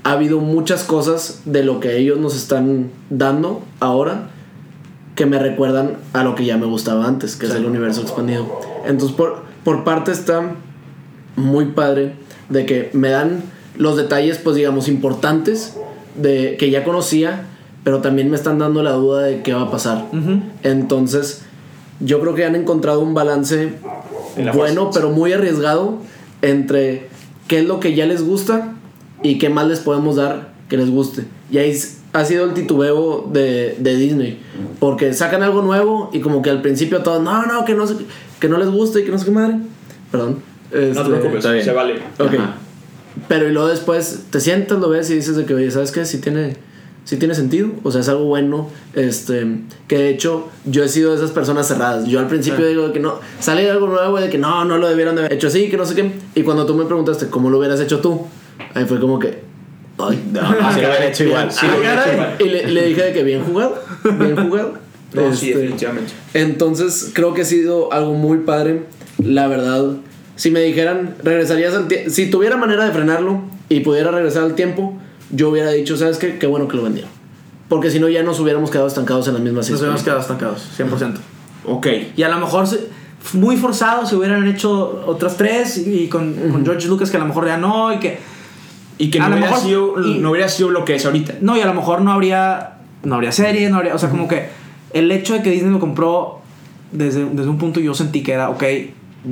[0.05, 4.31] ha habido muchas cosas de lo que ellos nos están dando ahora
[5.19, 8.47] que me recuerdan a lo que ya me gustaba antes, que es el universo expandido.
[8.87, 10.53] Entonces, por, por parte está
[11.35, 12.13] muy padre
[12.49, 13.43] de que me dan
[13.77, 15.75] los detalles, pues digamos, importantes
[16.15, 17.47] de que ya conocía,
[17.83, 20.07] pero también me están dando la duda de qué va a pasar.
[20.63, 21.43] Entonces,
[21.99, 23.73] yo creo que han encontrado un balance
[24.37, 25.01] En la bueno, fase.
[25.01, 25.99] pero muy arriesgado
[26.43, 27.09] entre
[27.49, 28.73] qué es lo que ya les gusta
[29.25, 31.25] y qué más les podemos dar que les guste.
[31.51, 31.77] Y ahí
[32.12, 34.38] ha sido el titubeo de, de Disney.
[34.81, 37.97] Porque sacan algo nuevo y como que al principio todos, no, no, que no, se-
[38.40, 39.57] que no les guste y que no sé qué madre.
[40.11, 40.38] Perdón.
[40.71, 41.64] No te Este, preocupes, está bien.
[41.64, 41.94] se vale.
[43.27, 46.05] Pero y luego después te sientas, lo ves y dices de que, oye, ¿sabes qué?
[46.05, 46.57] Sí tiene,
[47.05, 47.68] sí tiene sentido.
[47.83, 48.68] O sea, es algo bueno.
[48.94, 49.44] Este,
[49.88, 52.07] que de hecho, yo he sido de esas personas cerradas.
[52.07, 54.79] Yo al principio digo de que no, sale algo nuevo y de que no, no
[54.79, 56.12] lo debieron de haber hecho así, que no sé qué.
[56.37, 58.27] Y cuando tú me preguntaste cómo lo hubieras hecho tú,
[58.75, 59.42] ahí fue como que,
[59.99, 61.49] ay, No, no, lo hubiera hecho igual.
[61.61, 62.35] Ah.
[62.39, 63.77] Y le, le dije de que bien jugado,
[64.19, 64.75] bien jugado.
[65.15, 66.13] No, sí, Este, definitivamente.
[66.35, 68.83] entonces creo que ha sido algo muy padre.
[69.23, 69.85] La verdad,
[70.37, 74.55] si me dijeran, regresarías al tiempo, si tuviera manera de frenarlo y pudiera regresar al
[74.55, 74.97] tiempo,
[75.31, 76.39] yo hubiera dicho, ¿sabes qué?
[76.39, 77.11] Qué bueno que lo vendieron.
[77.69, 80.63] Porque si no, ya nos hubiéramos quedado estancados en las mismas Nos hubiéramos quedado estancados,
[80.79, 81.15] 100%.
[81.67, 81.87] Ok.
[82.17, 82.89] Y a lo mejor se-
[83.33, 87.21] muy forzado se hubieran hecho otras tres y, y con, con George Lucas que a
[87.21, 88.19] lo mejor ya no y que
[88.99, 91.07] Y que A no lo hubiera, mejor- sido, y- no hubiera sido lo que es
[91.07, 91.35] ahorita.
[91.41, 94.27] no y a lo mejor no habría no habría serie, no habría, o sea, como
[94.27, 94.49] que
[94.93, 96.41] el hecho de que Disney lo compró
[96.91, 98.63] desde, desde un punto yo sentí que era, ok,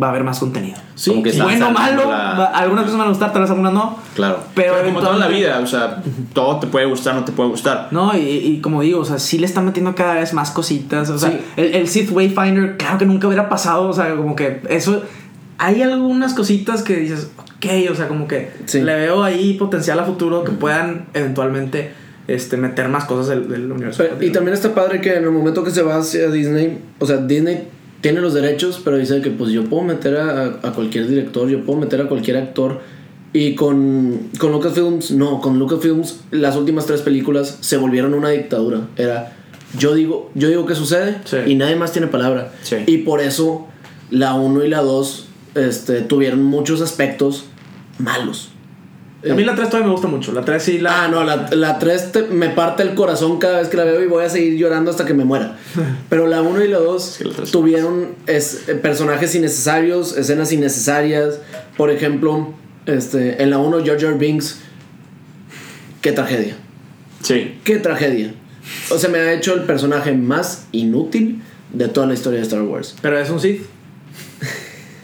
[0.00, 0.76] va a haber más contenido.
[0.94, 3.50] Sí, Como que bueno, malo, la- va- algunas cosas me van a gustar, tal vez
[3.50, 4.38] algunas no, Claro.
[4.54, 6.00] pero, Pero como toda la vida, o sea,
[6.32, 7.88] todo te puede gustar, no te puede gustar.
[7.90, 11.08] No, y, y como digo, o sea, sí le están metiendo cada vez más cositas.
[11.10, 11.38] O sea, Sí.
[11.56, 13.88] el, el Sith Wayfinder, claro que nunca hubiera pasado.
[13.88, 15.02] O sea, como que eso.
[15.58, 18.80] Hay algunas cositas que dices, ok, o sea, como que Sí.
[18.82, 21.90] le veo ahí potencial a futuro que puedan eventualmente
[22.28, 24.02] este, meter más cosas del, del universo.
[24.02, 27.06] Pero- y también está padre que en el momento que se va hacia Disney, o
[27.06, 27.68] sea, Disney
[28.00, 31.64] tiene los derechos, pero dice que pues yo puedo meter a, a cualquier director, yo
[31.64, 32.80] puedo meter a cualquier actor.
[33.32, 38.80] Y con, con Lucasfilms, no, con Lucasfilms las últimas tres películas se volvieron una dictadura.
[38.96, 39.32] Era,
[39.78, 41.36] yo digo, yo digo que sucede Sí.
[41.46, 42.50] y nadie más tiene palabra.
[42.62, 42.76] Sí.
[42.86, 43.66] Y por eso
[44.10, 45.25] la 1 y la 2
[45.56, 47.46] este, tuvieron muchos aspectos
[47.98, 48.50] malos.
[49.28, 50.32] a mí la 3 todavía me gusta mucho.
[50.32, 51.04] La 3 sí la.
[51.04, 54.02] Ah, no, la, la 3 te- me parte el corazón cada vez que la veo
[54.02, 55.56] y voy a seguir llorando hasta que me muera.
[56.08, 61.40] Pero la 1 y la 2 que la tres- tuvieron es- personajes innecesarios, escenas innecesarias.
[61.76, 62.52] Por ejemplo,
[62.86, 64.58] este, en la 1 Jar Jar Binks,
[66.00, 66.54] qué tragedia.
[67.22, 67.58] Sí.
[67.64, 68.32] Qué tragedia.
[68.90, 71.40] O sea, me ha hecho el personaje más inútil
[71.72, 72.94] de toda la historia de Star Wars.
[73.02, 73.62] Pero es un Sith.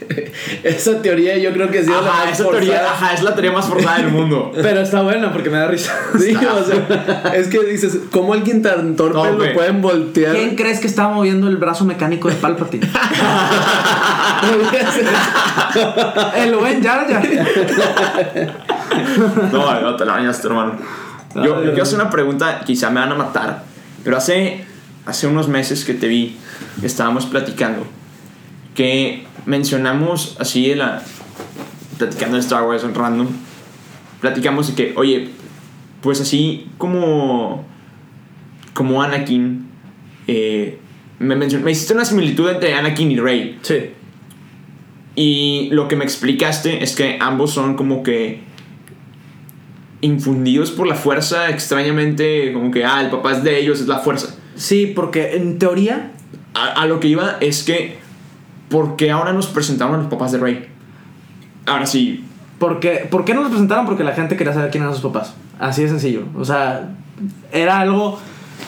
[0.63, 3.51] Esa teoría yo creo que ha sido la más esa teoría, ajá, es la teoría
[3.51, 4.51] más forzada del mundo.
[4.61, 5.93] Pero está buena porque me da risa.
[6.19, 10.35] Sí, o sea, es que dices, ¿cómo alguien tan torpe No, lo pueden voltear?
[10.35, 12.87] ¿Quién crees que estaba moviendo el brazo mecánico de Palpatine?
[16.35, 17.27] el buen Jar Jar.
[19.51, 20.77] No, no te la bañaste, hermano.
[21.35, 23.63] Yo, yo quiero hacer una pregunta, quizá me van a matar,
[24.03, 24.63] pero hace,
[25.05, 26.37] hace unos meses que te vi,
[26.83, 27.87] estábamos platicando,
[28.75, 31.03] que mencionamos así de la...
[31.97, 33.27] platicando de Star Wars en random,
[34.21, 35.29] platicamos de que, oye,
[36.01, 37.65] pues así como...
[38.73, 39.67] como Anakin,
[40.27, 40.79] eh,
[41.19, 43.59] me, mencionó, me hiciste una similitud entre Anakin y Rey.
[43.61, 43.91] Sí.
[45.15, 48.41] Y lo que me explicaste es que ambos son como que
[50.01, 53.99] infundidos por la fuerza, extrañamente, como que, ah, el papá es de ellos, es la
[53.99, 54.35] fuerza.
[54.55, 56.11] Sí, porque en teoría
[56.53, 57.97] A, a lo que iba es que,
[58.73, 60.67] ¿por qué ahora nos presentaron a los papás de Rey?
[61.67, 62.25] Ahora sí,
[62.57, 63.85] Porque, ¿Por qué no los presentaron?
[63.85, 65.35] Porque la gente quería saber quién eran sus papás.
[65.59, 66.23] Así de sencillo.
[66.35, 66.89] O sea,
[67.51, 68.19] era algo,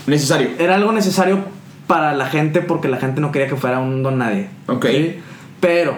[0.06, 0.50] necesario.
[0.60, 1.40] era algo necesario
[1.88, 4.48] para la gente porque la gente no quería que fuera un don nadie.
[4.68, 4.86] Ok.
[4.86, 5.16] ¿sí?
[5.60, 5.96] Pero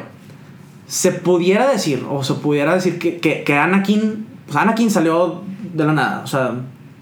[0.87, 5.41] se pudiera decir, o se pudiera decir que, que, que Anakin, o sea, Anakin salió
[5.73, 6.21] de la nada.
[6.23, 6.55] O sea,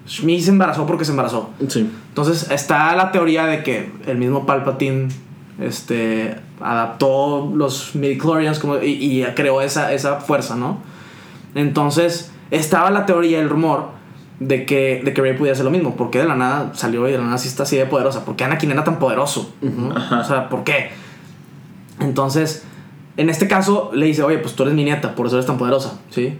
[0.08, 1.50] Shmi se embarazó porque se embarazó.
[1.68, 1.88] Sí.
[2.08, 5.06] Entonces está la teoría de que el mismo Palpatine
[5.60, 10.78] este, adaptó los midichlorians como, y, y creó esa, esa fuerza, ¿no?
[11.54, 13.88] Entonces estaba la teoría, el rumor
[14.40, 15.96] de que, de que Rey pudiera hacer lo mismo.
[15.96, 18.24] ¿Por qué de la nada salió y de la nada sí está así de poderosa?
[18.24, 19.54] ¿Por qué Anakin era tan poderoso?
[19.62, 19.94] ¿no?
[20.20, 20.90] O sea, ¿por qué?
[22.00, 22.64] Entonces,
[23.16, 25.56] en este caso le dice, oye, pues tú eres mi nieta, por eso eres tan
[25.58, 26.38] poderosa, ¿sí?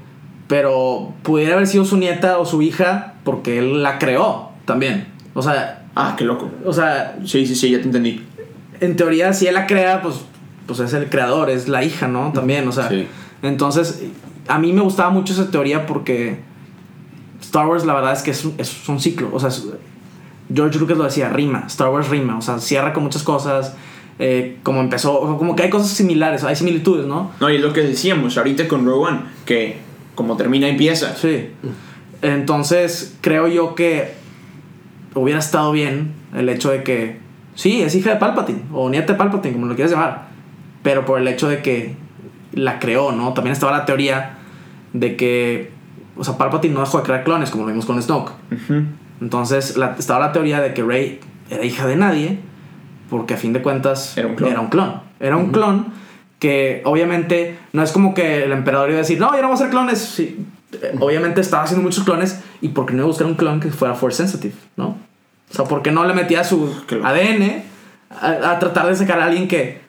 [0.49, 5.09] Pero pudiera haber sido su nieta o su hija porque él la creó también.
[5.35, 6.51] O sea, Ah, qué loco.
[6.67, 8.23] o sea, Sí, sí, sí, ya te entendí.
[8.81, 10.17] En teoría, si él la crea, pues,
[10.67, 12.33] pues es el creador, es la hija, ¿no?
[12.33, 12.89] También, o sea.
[12.89, 13.07] Sí.
[13.43, 14.03] Entonces,
[14.49, 16.39] a mí me gustaba mucho esa teoría porque
[17.41, 19.31] Star Wars, la verdad es que es un, es un ciclo.
[19.33, 19.51] O sea,
[20.53, 21.65] George Lucas lo decía, rima.
[21.67, 22.39] Star Wars rima.
[22.39, 23.75] O sea, cierra con muchas cosas.
[24.19, 27.33] eh, como empezó, o como que hay cosas similares, hay similitudes, ¿no?
[27.41, 29.77] No, y es lo que decíamos ahorita con Rogue One, que
[30.15, 31.15] como termina, empieza.
[31.17, 31.51] Sí.
[32.23, 34.15] Entonces, creo yo que
[35.15, 37.19] hubiera estado bien el hecho de que,
[37.57, 40.29] sí, es hija de Palpatine, o nieta de Palpatine, como lo quieras llamar,
[40.85, 41.97] pero por el hecho de que
[42.53, 43.33] la creó, ¿no?
[43.35, 44.39] También estaba la teoría
[44.93, 45.73] de que,
[46.17, 48.31] o sea, Palpatine no dejó de crear clones, como lo vimos con Snoke.
[49.21, 52.39] Entonces, la- estaba la teoría de que Rey era hija de nadie,
[53.11, 54.51] porque a fin de cuentas Era un clon.
[54.51, 55.87] Era un clon, Era un clon
[56.39, 59.61] que obviamente no es como que el emperador iba a decir, no, ya no vamos
[59.61, 59.99] a hacer clones.
[59.99, 63.59] Sí, eh, obviamente estaba haciendo muchos clones y porque no iba a buscar un clon
[63.61, 64.97] que fuera force sensitive, ¿no?
[65.51, 67.07] O sea, porque no le metía su Claro.
[67.07, 67.63] ADN
[68.21, 69.81] a, a tratar de sacar a alguien que,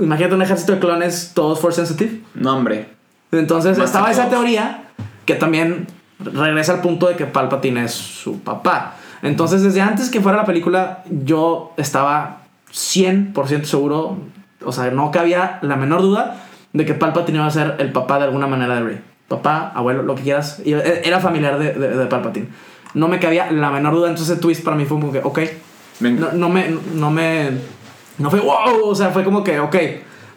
[0.00, 2.20] imagínate un ejército de clones todos force sensitive.
[2.34, 2.88] No, hombre.
[3.32, 4.84] Entonces Más estaba esa teoría
[5.24, 5.86] que también
[6.18, 8.94] regresa al punto de que Palpatine es su papá.
[9.22, 12.38] Entonces desde antes que fuera la película yo estaba
[12.72, 14.18] 100% seguro,
[14.64, 16.36] o sea, no cabía la menor duda
[16.72, 19.00] de que Palpatine iba a ser el papá de alguna manera de Rey.
[19.28, 20.60] Papá, abuelo, lo que quieras.
[20.64, 22.46] y Era familiar de, de- de Palpatine.
[22.96, 25.38] No me cabía la menor duda, entonces ese twist para mí fue como que, ok,
[26.00, 27.50] no, no me, no me,
[28.18, 29.76] no fue wow, o sea, fue como que, ok,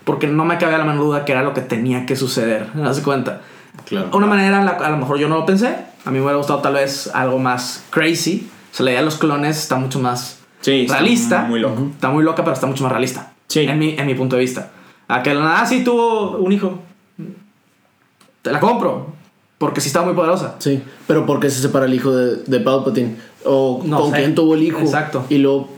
[0.04, 2.82] porque no me cabía la menor duda que era lo que tenía que suceder, ¿me
[2.82, 3.42] das cuenta?
[3.86, 4.10] Claro.
[4.14, 5.68] Una manera, a lo mejor yo no lo pensé,
[6.06, 9.06] a mí me hubiera gustado tal vez algo más crazy, o sea, la idea de
[9.06, 11.88] los clones está mucho más Sí, está realista, muy loco.
[11.94, 13.62] está muy loca, pero está mucho más realista, Sí.
[13.62, 14.72] en, mi, en mi punto de vista.
[15.08, 16.80] Aquel, ah, sí, tuvo un hijo,
[18.42, 19.14] te la compro,
[19.60, 20.56] porque sí estaba muy poderosa.
[20.58, 23.16] Sí, pero ¿por qué se separa el hijo de, de Palpatine?
[23.46, 24.18] ¿O No con sé.
[24.18, 24.80] quién tuvo el hijo?
[24.80, 25.24] Exacto.
[25.30, 25.78] Y luego...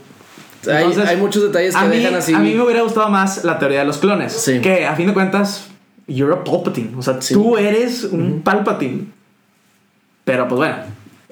[0.66, 2.32] Hay, Entonces, hay muchos detalles que a mí, dejan así.
[2.32, 4.32] A mí me hubiera gustado más la teoría de los clones.
[4.32, 4.60] Sí.
[4.60, 5.66] Que a fin de cuentas,
[6.06, 6.96] you're a Palpatine.
[6.96, 7.34] O sea, Sí.
[7.34, 9.06] tú eres un Palpatine.
[10.24, 10.76] Pero pues bueno,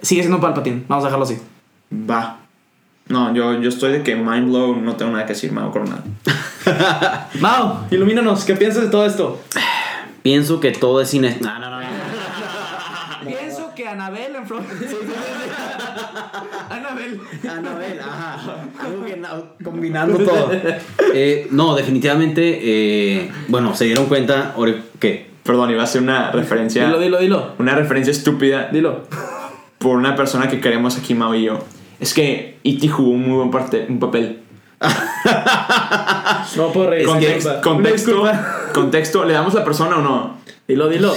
[0.03, 0.83] sigue siendo un Palpatine.
[0.89, 1.39] Vamos a dejarlo así.
[1.93, 2.39] Va.
[3.07, 6.03] No, yo, yo estoy de que mind blow, no tengo nada que decir, Mao Coronado.
[7.41, 8.45] Mao, ilumínanos.
[8.45, 9.41] ¿Qué piensas de todo esto?
[10.23, 11.39] Pienso que todo es cine.
[11.41, 11.80] No, no, no.
[13.91, 14.63] Anabel en Flor.
[16.71, 17.21] Anabel.
[17.49, 18.39] Anabel, ajá.
[18.85, 20.51] Algo que no- combinando todo.
[21.15, 24.55] Eh, no, definitivamente, eh, bueno, se dieron cuenta,
[24.99, 26.85] que Perdón, iba a hacer una referencia.
[26.87, 27.55] Dilo, dilo, dilo.
[27.59, 29.07] Una referencia estúpida Dilo.
[29.79, 31.59] por una persona que queremos aquí, Mao y yo.
[31.99, 32.89] Es que E.T.
[32.89, 34.41] jugó un muy buen parte, un papel.
[36.57, 37.07] No puedo reír.
[37.07, 38.23] Context- contexto,
[38.75, 40.37] contexto, ¿le damos la persona o no?
[40.67, 41.15] Dilo, dilo.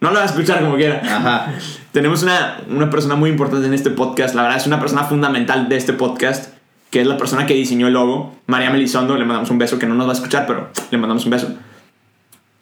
[0.00, 1.00] No lo va a escuchar como quiera.
[1.04, 1.52] Ajá.
[1.96, 4.34] Tenemos una, una persona muy importante en este podcast.
[4.34, 6.52] La verdad es una persona fundamental de este podcast,
[6.90, 8.34] que es la persona que diseñó el logo.
[8.44, 11.24] María Melisondo, le mandamos un beso, que no nos va a escuchar, pero le mandamos
[11.24, 11.54] un beso.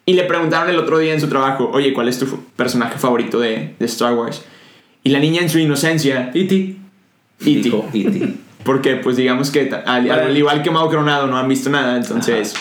[0.05, 3.37] Y le preguntaron el otro día en su trabajo, oye, ¿cuál es tu personaje favorito
[3.37, 4.41] de, de Star Wars?
[5.03, 6.55] Y la niña en su inocencia, E.T.
[6.55, 6.79] E.T.
[7.43, 8.35] Dijo E.T.
[8.63, 12.53] Porque pues digamos que al igual que Mao Coronado no han visto nada, entonces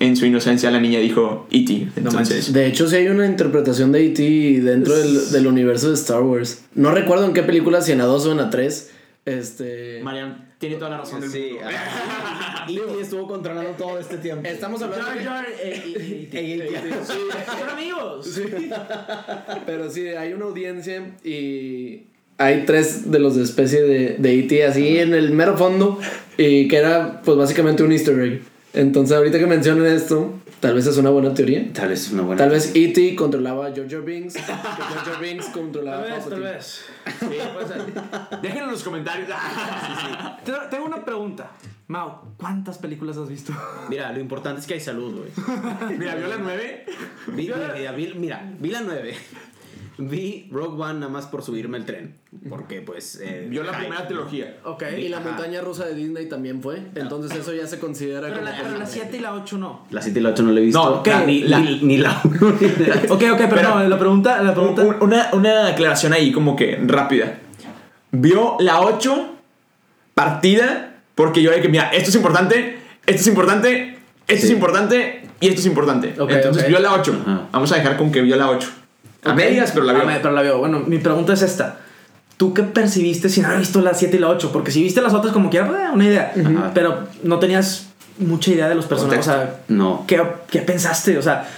[0.00, 1.88] en su inocencia la niña dijo E.T.
[1.96, 4.60] Entonces, De hecho, sí hay una interpretación de E.T.
[4.62, 6.64] dentro del, del universo de Star Wars.
[6.74, 8.90] No recuerdo en qué película, si en la 2 o en la 3.
[9.26, 10.00] Este...
[10.02, 11.68] Marian tiene toda la razón del Sí, mundo.
[12.68, 13.00] E.T.
[13.02, 14.46] estuvo controlando todo este tiempo.
[14.48, 15.06] Estamos hablando...
[17.06, 18.40] Son amigos.
[19.66, 22.06] Pero sí, hay una audiencia y
[22.38, 24.64] hay tres de los de especie de, de E.T.
[24.66, 25.98] así en el mero fondo
[26.36, 28.42] y que era pues básicamente un easter egg.
[28.74, 31.72] Entonces ahorita que mencionan esto, tal vez es una buena teoría.
[31.72, 32.38] Tal vez es una buena.
[32.42, 33.14] Tal vez E.T.
[33.14, 36.40] controlaba a Jar Binks, Jar Binks controlaba a Palpatine.
[36.40, 36.84] vez.
[37.20, 38.40] Sí, puede ser.
[38.42, 39.28] Déjenlo en los comentarios.
[40.44, 41.50] Te- Tengo una pregunta.
[41.86, 43.52] Mau, ¿cuántas películas has visto?
[43.90, 45.98] Mira, lo importante es que hay salud, güey.
[45.98, 46.86] Mira, vio la 9.
[47.28, 47.42] Vi,
[47.76, 49.14] mira, vi, mira, vi la 9.
[49.96, 52.16] Vi Rogue One nada más por subirme el tren.
[52.48, 53.20] Porque, pues.
[53.22, 53.84] eh, Vio la hype.
[53.84, 54.56] primera trilogía.
[54.64, 54.82] Ok.
[54.98, 56.82] Y la montaña rusa de Disney también fue.
[56.96, 58.46] Entonces eso ya se considera Pero como.
[58.48, 59.86] la, pero la 7 y la 8 no.
[59.90, 60.82] La 7 y la 8 no la he visto.
[60.84, 63.88] No, ok, ni, la- ni, ni la 1 ni la Ok, ok, pero, Pero- no,
[63.88, 64.82] la pregunta, la pregunta.
[64.82, 67.38] Un- Una, una aclaración ahí como que rápida.
[68.10, 69.28] Vio la 8
[70.14, 74.46] partida porque yo de que, mira, esto es importante, esto es importante, esto Sí.
[74.48, 76.14] es importante y esto es importante.
[76.18, 76.68] Ok, Entonces ok.
[76.68, 77.16] vio la 8.
[77.26, 77.48] Ajá.
[77.52, 78.68] Vamos a dejar con que vio la 8.
[79.24, 80.58] A medias, pero la me- pero la vio.
[80.58, 81.80] Bueno, mi pregunta es esta.
[82.36, 84.50] ¿Tú qué percibiste sin haber visto la 7 y la 8?
[84.52, 86.32] Porque si viste las otras como quiera, pues, una idea.
[86.38, 86.70] Ajá.
[86.74, 87.86] Pero no tenías
[88.18, 89.20] mucha idea de los personajes.
[89.20, 90.04] O sea, No.
[90.06, 91.16] ¿qué, ¿qué pensaste?
[91.16, 91.48] O sea,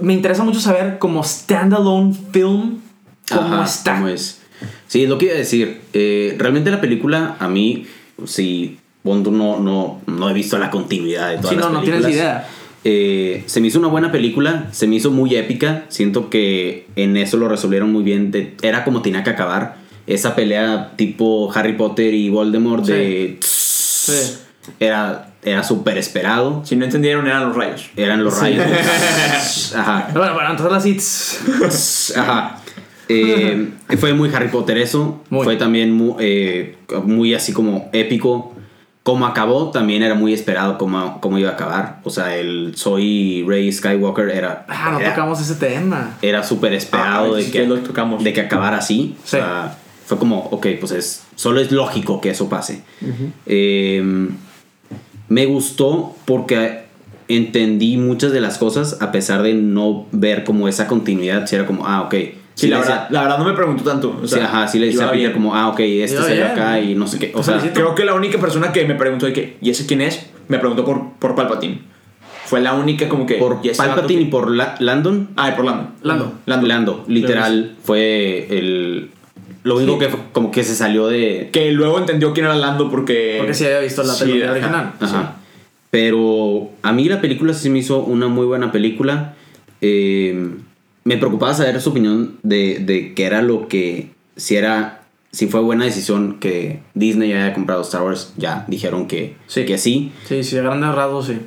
[0.00, 2.80] me interesa mucho saber como standalone film
[3.28, 3.94] cómo Ajá, está.
[3.94, 4.40] cómo es.
[4.88, 5.80] Sí, lo que iba a decir.
[5.92, 7.86] Eh, realmente la película, a mí,
[8.26, 11.80] sí, Bond no, no, no he visto la continuidad de todas Sí, las no, no
[11.80, 12.06] películas.
[12.06, 12.48] tienes idea.
[12.84, 15.84] Eh, se me hizo una buena película, se me hizo muy épica.
[15.88, 18.30] Siento que en eso lo resolvieron muy bien.
[18.30, 19.76] de- era como tenía que acabar.
[20.06, 23.38] Esa pelea tipo Harry Potter y Voldemort de.
[23.40, 24.12] Sí.
[24.80, 26.62] Era, era súper esperado.
[26.66, 27.90] Si no entendieron, eran los rayos.
[27.96, 28.64] Eran los rayos.
[29.74, 30.08] Ajá.
[30.12, 32.12] Bueno, bueno, entonces las hits.
[32.16, 32.60] Ajá.
[33.08, 33.68] Eh,
[33.98, 35.22] fue muy Harry Potter eso.
[35.30, 35.44] Muy.
[35.44, 38.53] Fue también muy, eh, muy así como épico.
[39.04, 42.00] Como acabó, también era muy esperado cómo, cómo iba a acabar.
[42.04, 44.64] O sea, el Soy Rey Skywalker era.
[44.66, 46.16] Ah, no era, tocamos ese tema.
[46.22, 48.24] era súper esperado Ah, de, que, lo tocamos.
[48.24, 49.14] de que acabara así.
[49.24, 49.36] Sí.
[49.36, 52.82] O sea, fue como, ok, pues es, solo es lógico que eso pase.
[53.44, 54.02] Eh,
[55.28, 56.84] me gustó porque
[57.28, 61.46] entendí muchas de las cosas a pesar de no ver como esa continuidad.
[61.46, 62.14] Si era como, ah, ok.
[62.54, 64.18] Sí, la verdad, la verdad no me preguntó tanto.
[64.22, 65.32] O sí, sea, ajá, sí le decía iba a Peter bien.
[65.32, 66.46] como, ah, ok, este salió bien.
[66.46, 67.32] acá y no sé qué.
[67.34, 67.80] O sea, felicito.
[67.80, 70.26] Creo que la única persona que me preguntó de que, ¿y ese quién es?
[70.48, 71.80] Me preguntó por, por Palpatine.
[72.46, 73.34] Fue la única como que...
[73.36, 75.30] por ¿y ese vato Palpatine y por La- Landon.
[75.36, 75.88] Ah, y por Lando.
[76.02, 76.32] Lando.
[76.46, 76.66] Lando.
[76.68, 79.10] Lando, literal, fue el.
[79.64, 81.48] Lo único que fue- como que se salió de.
[81.52, 83.36] Que luego entendió quién era Lando porque...
[83.38, 84.52] Porque sí había visto la Sí, ajá.
[84.52, 84.92] original.
[85.00, 85.36] Ajá.
[85.90, 89.34] Pero a mí la película sí me hizo una muy buena película.
[89.80, 90.50] Eh,
[91.04, 94.10] me preocupaba saber su opinión de, de qué era lo que.
[94.36, 95.00] Si era.
[95.30, 98.32] Si fue buena decisión que Disney haya comprado Star Wars.
[98.36, 99.64] Ya dijeron que Sí.
[99.64, 100.12] que sí.
[100.26, 101.38] Sí, sí, a grandes rasgos sí.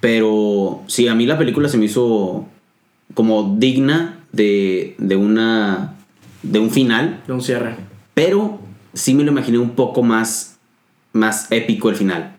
[0.00, 2.46] Pero sí, a mí la película se me hizo
[3.14, 5.94] como digna de, de una.
[6.42, 7.20] de un final.
[7.26, 7.76] De un cierre.
[8.14, 8.58] Pero
[8.92, 10.58] sí me lo imaginé un poco más,
[11.12, 12.36] más épico el final.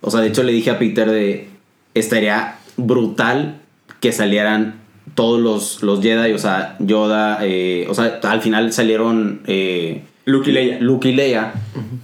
[0.00, 1.48] O sea, de hecho le dije a Peter de,
[1.94, 3.60] estaría brutal
[4.00, 4.79] que salieran
[5.14, 10.50] todos los, los Jedi, o sea, Yoda, eh, o sea, al final salieron eh, Luke
[10.50, 10.78] y Leia.
[10.80, 11.52] Luke y Leia,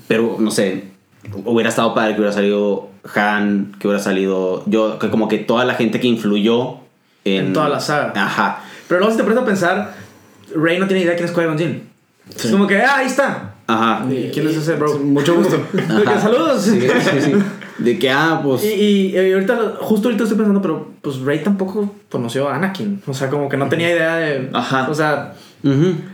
[0.09, 0.85] pero no sé,
[1.45, 5.65] hubiera estado padre que hubiera salido Han, que hubiera salido yo, que como que toda
[5.65, 6.79] la gente que influyó
[7.25, 8.13] en, En toda la saga.
[8.15, 8.63] Ajá.
[8.89, 9.95] Pero luego si te pones a pensar,
[10.55, 11.83] Rey no tiene idea quién es Qui-Gon Jinn.
[12.35, 13.55] Es como que, ah, ahí está.
[13.67, 14.05] Ajá.
[14.11, 14.99] ¿Y quién es ese bro?
[14.99, 15.61] Mucho gusto.
[16.21, 16.63] Saludos.
[16.63, 17.33] Sí, sí, sí.
[17.79, 18.65] De que, ah, pues...
[18.65, 23.03] Y, y, y ahorita, justo ahorita estoy pensando, pero pues Rey tampoco conoció a Anakin.
[23.07, 24.51] O sea, como que no tenía idea de.
[24.53, 24.89] Ajá.
[24.91, 25.35] O sea.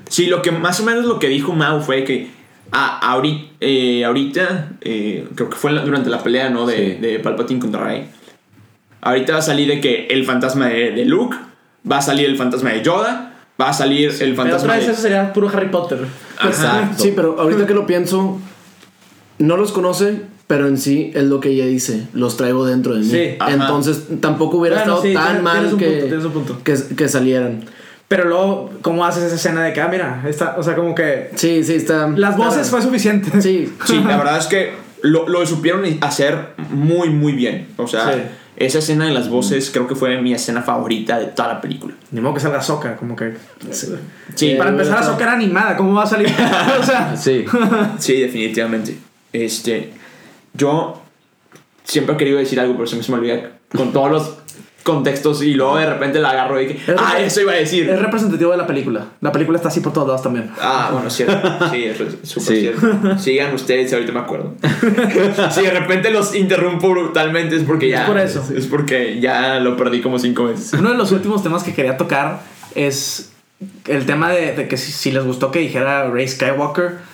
[0.08, 2.30] Sí, lo que más o menos lo que dijo Mao fue que
[2.72, 6.66] ah, ahorita, eh, ahorita eh, creo que fue durante la pelea ¿no?
[6.66, 7.00] de, Sí.
[7.00, 8.08] de Palpatine contra Rey.
[9.02, 11.36] Ahorita va a salir de que el fantasma de, de Luke,
[11.90, 14.86] va a salir el fantasma de Yoda, va a salir el pero fantasma otra vez
[14.86, 14.92] de...
[14.92, 16.06] eso sería puro Harry Potter.
[16.44, 17.02] Exacto.
[17.02, 18.40] Sí, pero ahorita que lo pienso,
[19.38, 20.22] no los conoce,
[20.52, 23.06] pero en sí es lo que ella dice, los traigo dentro de mí.
[23.10, 23.36] Sí.
[23.40, 23.54] Ajá.
[23.54, 26.58] Entonces tampoco hubiera Bueno, estado sí, tan tienes- mal tienes un que, punto, punto.
[26.62, 27.64] que, que salieran.
[28.06, 31.30] Pero luego, ¿cómo haces esa escena de que, ah, mira, está, o sea, como que.
[31.36, 32.06] Sí, sí, está.
[32.08, 33.40] Las voces fue suficiente.
[33.40, 37.68] Sí, Sí, la verdad es que lo, lo supieron hacer muy, muy bien.
[37.78, 38.20] O sea, Sí.
[38.58, 41.94] esa escena de las voces creo que fue mi escena favorita de toda la película.
[42.10, 43.32] Ni modo que salga Soca, como que.
[44.34, 46.28] Sí, Para empezar, a Soca era animada, ¿cómo va a salir?
[46.80, 47.16] o sea.
[47.16, 47.46] Sí.
[47.98, 48.94] Sí, definitivamente.
[49.32, 49.94] Este,
[50.54, 51.00] yo
[51.84, 54.36] siempre he querido decir algo, pero se me, se me olvida con todos los
[54.82, 57.88] contextos y luego de repente la agarro y que, Es ah, eso iba a decir.
[57.88, 59.06] Es representativo de la película.
[59.20, 60.50] La película está así por todos lados también.
[60.60, 61.70] Ah, bueno, cierto.
[61.70, 62.60] Sí, es re- súper Sí.
[62.62, 63.18] cierto.
[63.18, 64.54] Sigan ustedes, ahorita me acuerdo.
[65.52, 68.02] Si de repente los interrumpo brutalmente es porque ya.
[68.02, 68.44] Es por eso.
[68.56, 70.72] Es porque ya lo perdí como cinco veces.
[70.72, 72.40] Uno de los últimos temas que quería tocar
[72.74, 73.30] es
[73.86, 77.11] el tema de, de que si, si les gustó que dijera Rey Skywalker.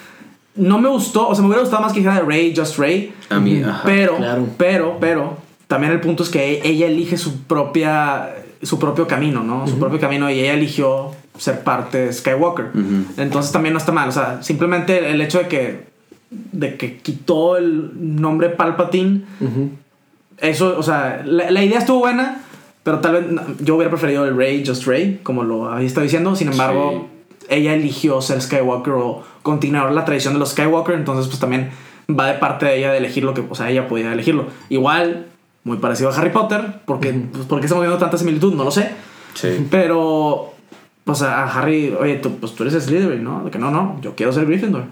[0.59, 3.13] No me gustó, o sea, me hubiera gustado más que dijera Rey, Just Rey.
[3.31, 3.83] A mí, ajá.
[3.85, 4.47] Pero, claro.
[4.59, 9.67] pero, pero, también el punto es que ella elige su propia, su propio camino, ¿no?
[9.67, 12.73] Su propio camino y ella eligió ser parte de Skywalker.
[13.17, 15.85] Entonces también no está mal, o sea, simplemente el hecho de que,
[16.31, 19.23] de que quitó el nombre Palpatine,
[20.39, 22.43] eso, o sea, la, la idea estuvo buena,
[22.83, 26.05] pero tal vez no, yo hubiera preferido el Rey, Just Rey, como lo había estado
[26.05, 27.09] diciendo, sin embargo,
[27.49, 31.71] ella eligió ser Skywalker o continuar la tradición de los Skywalker, entonces pues también
[32.09, 34.47] va de parte de ella de elegir lo que, o sea, ella podía elegirlo.
[34.69, 35.27] Igual,
[35.65, 38.55] muy parecido a Harry Potter, porque, pues, ¿por qué estamos viendo tanta similitud?
[38.55, 38.91] No lo sé.
[39.35, 39.67] Sí.
[39.71, 40.55] Pero,
[41.05, 43.45] pues a Harry, oye, tú, pues tú eres Slytherin, ¿no?
[43.45, 44.85] De que no, no, yo quiero ser Gryffindor.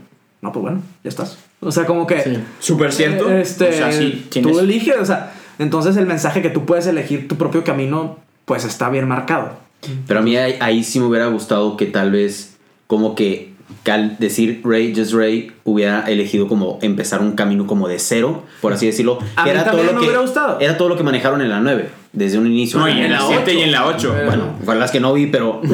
[0.42, 1.38] No, pues bueno, ya estás.
[1.60, 2.20] O sea, como que...
[2.22, 2.38] Sí.
[2.58, 3.30] Súper cierto.
[3.30, 7.26] Este, o sea, sí, tú eliges, o sea, entonces el mensaje que tú puedes elegir
[7.28, 9.65] tu propio camino, pues está bien marcado.
[10.06, 12.56] Pero a mí ahí, ahí sí me hubiera gustado que tal vez,
[12.86, 13.52] como que,
[13.84, 18.44] que al decir Ray, just Ray, hubiera elegido como empezar un camino como de cero,
[18.60, 19.18] por así decirlo.
[19.36, 20.58] A que mí también me hubiera gustado.
[20.60, 22.78] Era todo lo que manejaron en la 9, desde un inicio.
[22.78, 24.14] No, y en la 7 y en la 8.
[24.26, 25.60] Bueno, fue las que no vi, pero.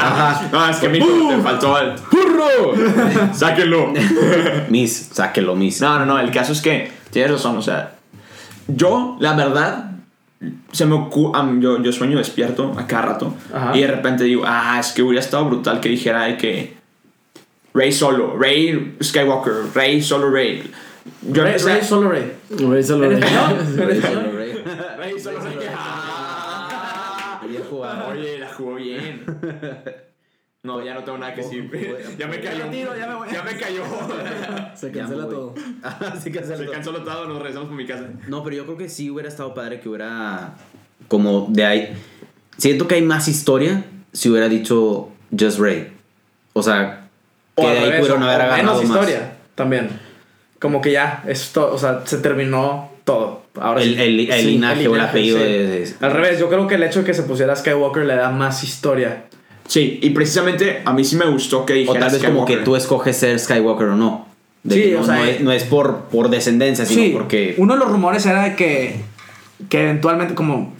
[0.00, 0.48] Ajá.
[0.52, 1.92] No, es que a mí te faltó el.
[2.10, 3.32] ¡Burro!
[3.34, 3.92] ¡Sáquenlo!
[4.68, 5.80] Miss, sáquelo, Miss.
[5.80, 6.18] No, no, no.
[6.18, 7.56] El caso es que tienes razón.
[7.56, 7.94] O sea,
[8.68, 9.95] yo, la verdad,
[10.72, 13.34] se me ocu- am- yo, yo sueño despierto a cada rato.
[13.52, 13.76] Ajá.
[13.76, 16.76] Y de repente digo, ah, es que hubiera estado brutal que dijera de que
[17.74, 20.70] Rey solo, Rey Skywalker, Rey solo Rey.
[21.22, 22.32] Yo Rey, Rey, solo Rey.
[22.50, 23.30] Rey solo ¿En Rey.
[24.98, 25.56] Rey, solo Rey.
[25.74, 27.40] Ah.
[27.48, 28.08] Bien jugado.
[28.08, 29.24] Oye, la jugó bien.
[30.66, 31.70] No, ya no tengo nada que decir.
[32.18, 32.64] Ya me cayó.
[32.96, 33.28] Ya me voy.
[33.32, 33.82] Ya me cayó.
[34.74, 35.54] Se cancela todo.
[35.82, 38.08] Así que Se cansó todo, nos regresamos por mi casa.
[38.28, 40.54] No, pero yo creo que sí hubiera estado padre que hubiera
[41.08, 41.96] como de ahí.
[42.58, 45.92] Siento que hay más historia si hubiera dicho Just Ray.
[46.52, 47.08] O sea,
[47.54, 48.96] que O de al ahí revés, pudieron haber agarrado menos más.
[48.98, 49.88] historia también.
[50.58, 53.42] Como que ya, esto, o sea, se terminó todo.
[53.60, 54.02] Ahora El, sí.
[54.02, 55.44] el, el Sí, linaje o el apellido sí.
[55.44, 58.16] de, de- Al revés, yo creo que el hecho de que se pusiera Skywalker le
[58.16, 59.24] da más historia.
[59.66, 62.58] Sí, y precisamente a mí sí me gustó que O dijera tal vez como que
[62.58, 64.26] tú escoges ser Skywalker o no.
[64.62, 67.10] De Sí, que no, o sea, no es, no es por, por descendencia, sino Sí,
[67.10, 67.54] porque...
[67.58, 69.00] uno de los rumores era de que,
[69.68, 70.72] que eventualmente como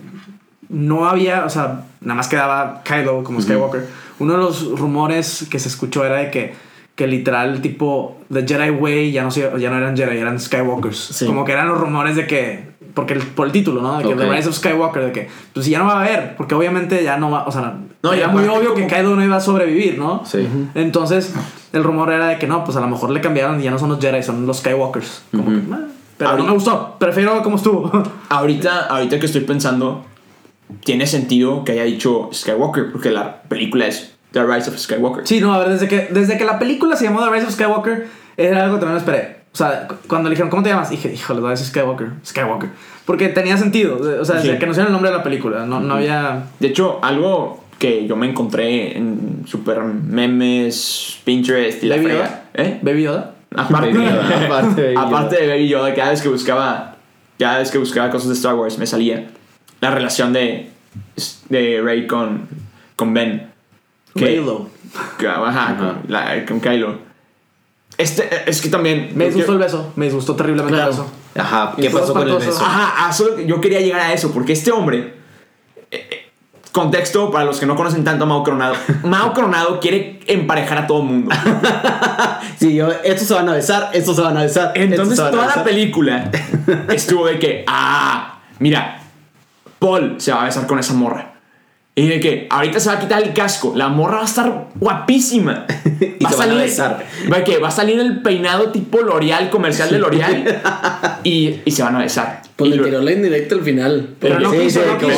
[0.68, 3.86] no había, o sea, nada más quedaba Kylo como Skywalker.
[4.18, 6.54] Uno de los rumores que se escuchó era de que,
[6.96, 10.96] que literal tipo The Jedi Way ya no, ya no eran Jedi, eran Skywalkers.
[10.98, 11.26] Sí.
[11.26, 13.98] Como que eran los rumores de que, porque el- por el título, ¿no?
[13.98, 14.18] De que Ok.
[14.20, 17.16] The Rise of Skywalker, de que pues ya no va a haber, porque obviamente ya
[17.18, 20.24] no va, o sea, No, era muy obvio que Kylo no iba a sobrevivir, ¿no?
[20.24, 20.46] Sí.
[20.74, 21.34] Entonces,
[21.72, 23.78] el rumor era de que no, pues a lo mejor le cambiaron y ya no
[23.78, 25.22] son los Jedi, son los Skywalkers.
[25.32, 25.78] Como que, "Ah",
[26.16, 27.90] pero no Ahorita- me gustó, prefiero como estuvo.
[28.30, 30.04] Ahorita, ahorita que estoy pensando,
[30.84, 35.26] tiene sentido que haya dicho Skywalker, porque la película es The Rise of Skywalker.
[35.26, 37.52] sí, no, a ver, desde que, desde que la película se llamó The Rise of
[37.54, 38.06] Skywalker,
[38.36, 39.36] era algo que también me esperé.
[39.52, 40.90] O sea, cu- cuando le dijeron, ¿cómo te llamas?
[40.90, 42.08] Dije, híjole, The Rise of Skywalker.
[42.24, 42.68] Skywalker.
[43.06, 43.98] Porque tenía sentido.
[44.20, 44.58] O sea, desde Sí.
[44.58, 46.44] que anunciaron el nombre de la película, no, no había.
[46.60, 52.24] De hecho, algo que yo me encontré en super memes, Pinterest y la Baby frega.
[52.24, 52.44] Yoda.
[52.54, 52.78] ¿Eh?
[52.82, 53.32] Baby Yoda.
[53.56, 56.96] Aparte, Baby Yoda, aparte de Baby aparte de Baby Yoda, cada vez que buscaba,
[57.38, 59.28] cada vez que buscaba cosas de Star Wars me salía
[59.80, 60.68] la relación de,
[61.48, 62.48] de Rey con,
[62.96, 63.50] con Ben.
[64.16, 64.42] Que-
[65.28, 66.98] Ajá, Con, la- con Kylo.
[67.98, 69.12] Este, es que también.
[69.14, 69.92] Me disgustó el beso.
[69.96, 70.90] Me disgustó terriblemente Claro.
[70.90, 71.10] el beso.
[71.36, 72.62] Ajá, ¿qué pasó con el beso?
[72.64, 75.14] Ajá, a solo- yo quería llegar a eso, porque este hombre.
[75.90, 76.22] eh, eh,
[76.72, 78.74] Contexto para los que no conocen tanto a Mao Coronado.
[79.04, 81.30] Mao Coronado quiere emparejar a todo el mundo.
[82.58, 84.72] Sí, yo, estos se van a besar, estos se van a besar.
[84.74, 86.30] Entonces toda la película
[86.88, 88.98] estuvo de que, ah, mira,
[89.78, 91.34] Paul se va a besar con esa morra.
[91.98, 94.68] Y de que ahorita se va a quitar el casco, la morra va a estar
[94.74, 95.66] guapísima.
[95.98, 97.06] Y va se van a salir, besar.
[97.32, 100.44] Va, que va a salir el peinado tipo L'Oreal, comercial de L'Oreal.
[101.24, 102.42] y, y se van a besar.
[102.54, 104.10] Pues Y le lo- tiró la indirecta al final.
[104.20, 105.08] Pero no quiso, sí, no.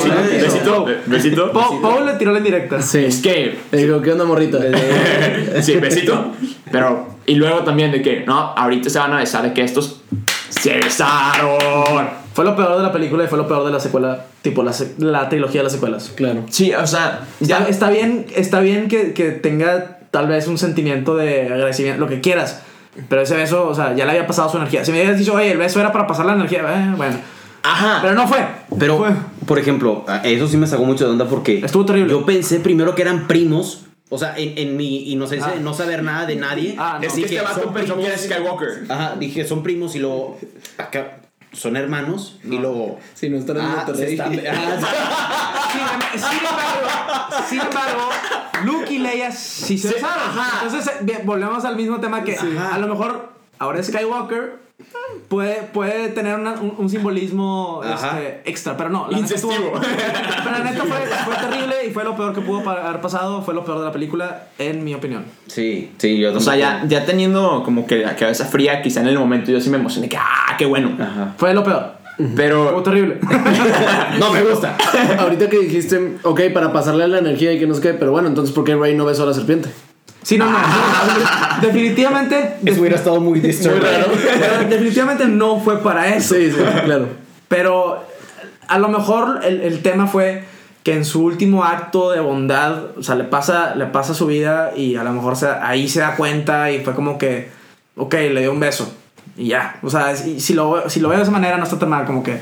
[0.41, 1.53] Besito, besito.
[1.53, 2.81] Pa- Paul le tiró la indirecta.
[2.81, 2.99] Sí.
[3.07, 4.59] Es que Le digo, ¿qué onda, morrita?
[5.62, 6.33] sí, besito.
[6.70, 10.01] Pero, y luego también de que, no, ahorita se van a besar, de que estos
[10.49, 12.09] se besaron.
[12.39, 14.72] Fue lo peor de la película y fue lo peor de la secuela, tipo la,
[14.72, 16.12] se- la trilogía de las secuelas.
[16.14, 16.45] Claro.
[16.51, 20.57] Sí, o sea, Está, ya está bien, está bien que, que tenga tal vez un
[20.57, 22.62] sentimiento de agradecimiento, lo que quieras.
[23.09, 24.84] Pero ese beso, o sea, ya le había pasado su energía.
[24.84, 27.16] Si me hubieras dicho, oye, el beso era para pasar la energía, eh, bueno.
[27.64, 27.99] Ajá.
[28.03, 28.39] Pero no fue.
[28.78, 29.09] Pero, Fue.
[29.45, 31.59] por ejemplo, eso sí me sacó mucho de onda porque...
[31.64, 32.11] Estuvo terrible.
[32.12, 33.82] Yo pensé primero que eran primos.
[34.11, 36.76] O sea, en, en mi inocencia de no saber nada de nadie.
[36.78, 37.07] Ah, no.
[37.09, 38.16] es que dije, este vato pensó que era.
[38.16, 38.84] Skywalker.
[38.89, 40.39] Ajá, dije, son primos y luego...
[40.78, 41.18] Acá,
[41.59, 42.99] son hermanos y luego...
[43.15, 44.13] Si no están en Ah, Monterrey.
[44.15, 44.33] están-
[46.13, 46.89] Sin, embargo,
[47.49, 48.09] sin embargo,
[48.65, 50.25] Luke y Leia sí se besaron.
[50.63, 54.68] Entonces, eh, volvemos al mismo tema que a lo mejor ahora Skywalker
[55.29, 59.03] puede, puede tener una- un, un simbolismo este, extra, pero no.
[59.11, 59.53] la neta Incestivo.
[59.53, 59.81] estuvo-
[60.45, 63.43] Pero la neta fue, fue terrible y fue lo peor que pudo haber pasado.
[63.43, 65.24] Fue lo peor de la película, en mi opinión.
[65.47, 69.09] Sí, sí, yo O sea, ya, ya teniendo como que la cabeza fría, quizá en
[69.09, 70.93] el momento yo sí me emocioné que, ah, qué bueno.
[71.01, 71.35] Ajá.
[71.37, 71.99] Fue lo peor.
[72.16, 73.18] Fue Pero, terrible.
[74.18, 74.76] No me gusta.
[75.18, 78.29] Ahorita que dijiste, ok, para pasarle la energía y que no sé qué, pero bueno,
[78.29, 79.68] entonces ¿por qué Rey no besó a la serpiente?
[80.23, 80.59] Sí, no, no.
[81.62, 82.57] Definitivamente.
[82.64, 83.81] Eso hubiera estado muy disturbing.
[84.41, 86.35] Pero definitivamente no fue para eso.
[86.35, 87.09] Sí, sí, claro.
[87.49, 88.05] Pero
[88.66, 90.45] a lo mejor el, el tema fue
[90.83, 94.73] que en su último acto de bondad, o sea, le pasa, le pasa su vida
[94.77, 97.49] y a lo mejor se- ahí se da cuenta y fue como que,
[97.97, 98.95] ok, le dio un beso
[99.37, 99.79] y ya.
[99.83, 102.05] O sea, si, si lo, si lo veo de esa manera no está tan mal,
[102.05, 102.39] como que,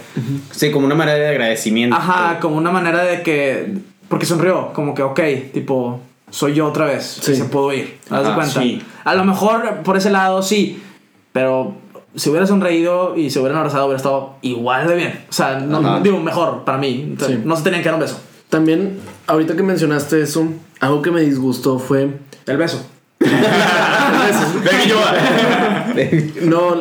[0.53, 1.97] Sí, como una manera de agradecimiento.
[1.97, 3.75] ajá, como una manera de que,
[4.09, 5.21] porque sonrió, como que, ok,
[5.53, 6.01] tipo,
[6.37, 7.35] soy yo otra vez, Sí.
[7.35, 7.99] se pudo ir.
[8.11, 8.61] ¿Haz de Ajá, cuenta?
[8.61, 8.83] sí.
[9.05, 10.83] A lo mejor por ese lado sí,
[11.33, 11.75] pero
[12.15, 15.25] si hubiera sonreído y se hubieran abrazado hubiera estado igual de bien.
[15.31, 16.01] O sea, no, Ajá.
[16.01, 17.07] digo, mejor para mí.
[17.11, 17.43] Entonces, Sí.
[17.47, 18.21] No se tenían que dar un beso.
[18.51, 20.47] También, ahorita que mencionaste eso,
[20.81, 22.11] algo que me disgustó fue.
[22.47, 22.85] El beso.
[23.21, 25.93] Baby Yoda.
[26.43, 26.77] No.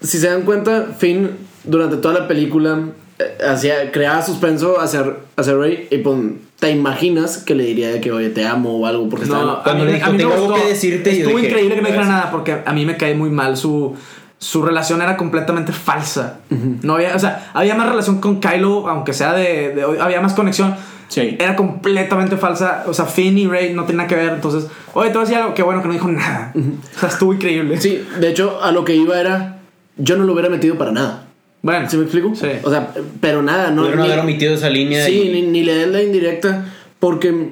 [0.00, 1.30] Si se dan cuenta, Finn,
[1.64, 2.80] durante toda la película,
[3.18, 5.04] eh, hacía, creaba suspenso hacia,
[5.36, 6.16] hacia Rey y pues,
[6.60, 9.52] te imaginas que le diría de que, oye, te amo o algo, porque No, está.
[9.60, 10.62] a cuando le dijo, a mí me "Tengo algo gustó.
[10.62, 12.14] que decirte", Estuvo dije, increíble que no dijera "Pues".
[12.16, 13.96] nada porque a mí me cae muy mal su.
[14.42, 16.38] su relación era completamente falsa.
[16.82, 20.32] No había, o sea, había más relación con Kylo, aunque sea de, de- había más
[20.32, 20.74] conexión.
[21.08, 21.36] Sí.
[21.38, 22.84] Era completamente falsa.
[22.86, 24.32] O sea, Finn y Rey no nada que ver.
[24.32, 26.52] Entonces, oye, te a decir algo que bueno que no dijo nada.
[26.54, 27.78] O sea, estuvo increíble.
[27.80, 29.58] Sí, de hecho, a lo que iba era.
[29.98, 31.24] Yo no lo hubiera metido para nada.
[31.62, 32.32] Bueno, ¿Sí me explico?
[32.34, 32.46] Sí.
[32.62, 33.82] O sea, pero nada, no.
[33.82, 35.04] Pudieron ni- haber omitido esa línea.
[35.04, 36.66] Sí, y- ni, ni le den la indirecta.
[36.98, 37.50] Porque,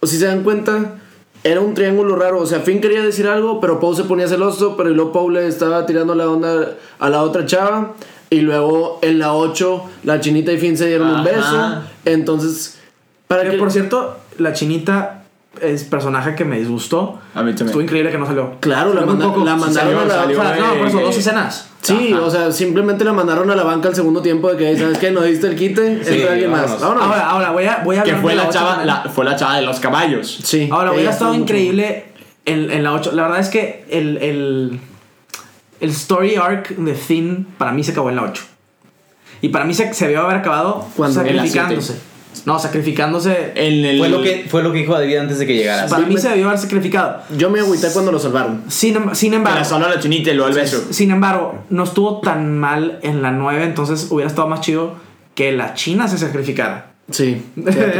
[0.00, 0.96] o si se dan cuenta,
[1.44, 2.38] era un triángulo raro.
[2.40, 4.76] O sea, Finn quería decir algo, pero Poe se ponía celoso.
[4.76, 7.94] Pero luego Poe le estaba tirando la onda a la otra chava.
[8.30, 11.22] Y luego en la 8, la chinita y Finn se dieron un Ajá.
[11.24, 11.82] beso.
[12.04, 12.78] Entonces,
[13.26, 13.56] para Que, que.
[13.58, 15.19] por cierto, la chinita
[15.60, 17.18] es personaje que me disgustó.
[17.34, 17.66] A mí también.
[17.68, 18.52] Estuvo increíble que no salió.
[18.60, 20.14] Claro, la, manda- la mandaron salió, a la.
[20.14, 21.66] salió, O sea, no, por eso, eh, dos escenas.
[21.82, 22.22] Sí, Ajá.
[22.22, 25.10] o sea, simplemente la mandaron a la banca al segundo tiempo de que, ¿sabes qué?
[25.10, 26.78] No diste el quite, Sí, entra alguien más.
[26.80, 27.02] vámonos.
[27.02, 29.62] Ahora, ahora voy a, voy a Que fue la, chava, la- fue la chava de
[29.62, 30.40] los caballos.
[30.44, 30.68] Sí.
[30.70, 32.04] Ahora, hubiera estado increíble
[32.44, 33.12] en, en la 8.
[33.12, 34.80] La verdad es que el, el,
[35.80, 38.42] el story arc de Finn para mí se acabó en la 8.
[39.42, 41.98] Y para mí se, se debió haber acabado la sacrificándose.
[42.46, 43.52] No, sacrificándose.
[43.54, 45.86] En el, Fue lo que, fue lo que dijo David antes de que llegara.
[45.86, 47.18] para mí se debió haber sacrificado.
[47.36, 48.62] Yo me agüité cuando lo salvaron.
[48.68, 50.82] Sin, em- sin Que embargo, la salva la chinita y luego el beso.
[50.90, 53.64] sin embargo, no estuvo tan mal en la 9.
[53.64, 54.94] Entonces hubiera estado más chido
[55.34, 56.86] que la China se sacrificara.
[57.10, 57.42] Sí.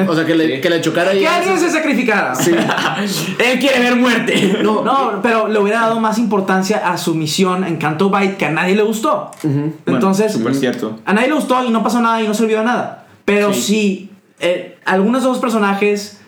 [0.09, 1.18] O sea, que le, que le chocara y.
[1.18, 2.33] Que alguien se sacrificara.
[3.39, 4.59] Él quiere ver muerte.
[4.62, 8.47] No, No, pero le hubiera dado más importancia a su misión en Canto Bight que
[8.47, 9.31] a nadie le gustó.
[9.87, 10.99] Entonces, Súper cierto.
[11.05, 13.07] a nadie le gustó y no pasó nada y no sirvió de nada.
[13.24, 13.61] Pero Sí.
[13.62, 14.09] si
[14.41, 16.18] eh, algunos de los personajes,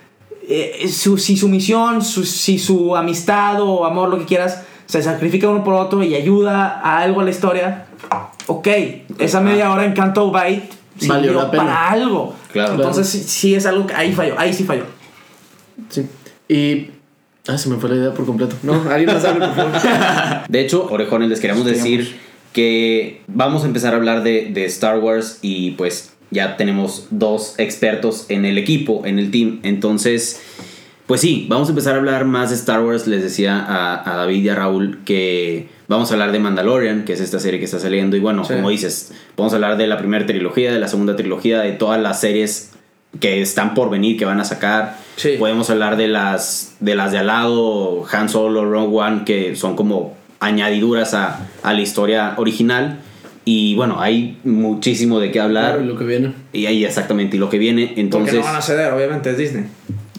[0.49, 5.03] eh, su- si su misión, su- si su amistad o amor, lo que quieras, se
[5.03, 7.87] sacrifica uno por otro y ayuda a algo a la historia,
[8.47, 8.69] ok,
[9.19, 10.61] esa media hora en Canto Valió
[10.99, 11.63] sirvió la pena.
[11.65, 12.35] para algo.
[12.53, 12.75] Claro.
[12.75, 14.85] Entonces, sí, sí es algo que ahí falló, ahí sí falló.
[15.89, 16.07] Sí.
[16.49, 16.91] Y.
[17.49, 18.55] Ah, se me fue la idea por completo.
[18.63, 19.73] No, alguien más hable, por favor.
[20.49, 22.21] De hecho, orejones, les queríamos decir
[22.53, 27.55] que vamos a empezar a hablar de, de Star Wars y pues ya tenemos dos
[27.59, 29.61] expertos en el equipo, en el team.
[29.63, 30.43] Entonces,
[31.07, 33.07] pues sí, vamos a empezar a hablar más de Star Wars.
[33.07, 37.13] Les decía a, a David y a Raúl que vamos a hablar de Mandalorian, que
[37.13, 38.17] es esta serie que está saliendo.
[38.17, 38.55] Y bueno, Sí.
[38.55, 42.01] como dices, vamos a hablar de la primera trilogía, de la segunda trilogía, de todas
[42.01, 42.71] las series
[43.21, 44.97] que están por venir, que van a sacar.
[45.17, 45.37] Sí.
[45.39, 49.77] Podemos hablar de las de las de al lado, Han Solo, Rogue One, que son
[49.77, 53.01] como añadiduras a, a la historia original.
[53.45, 55.73] Y bueno, hay muchísimo de qué hablar.
[55.75, 56.33] Claro, y lo que viene.
[56.53, 57.95] Y ahí exactamente y lo que viene.
[57.97, 59.65] Entonces, Porque no van a ceder, obviamente, es Disney.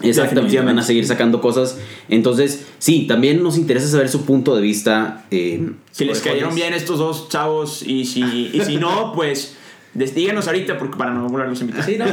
[0.02, 1.78] exactamente, van a seguir sacando cosas.
[2.08, 5.24] Entonces, sí, también nos interesa saber su punto de vista.
[5.30, 8.22] eh, Si les cayeron bien estos dos chavos y si,
[8.52, 9.56] y si no, pues
[9.94, 11.84] díganos ahorita porque para no volverlos a invitar.
[11.84, 12.04] Sí, no,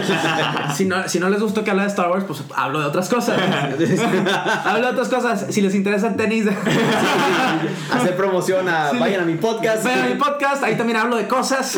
[0.75, 3.09] si, no, si no les gustó que hable de Star Wars, pues hablo de otras
[3.09, 3.39] cosas.
[4.65, 5.47] hablo de otras cosas.
[5.49, 6.45] Si les interesa el tenis,
[7.93, 8.89] Hacer promoción a.
[8.91, 8.97] Sí.
[8.99, 9.83] vayan a mi podcast.
[9.83, 10.63] vean mi podcast.
[10.63, 11.77] Ahí también hablo de cosas.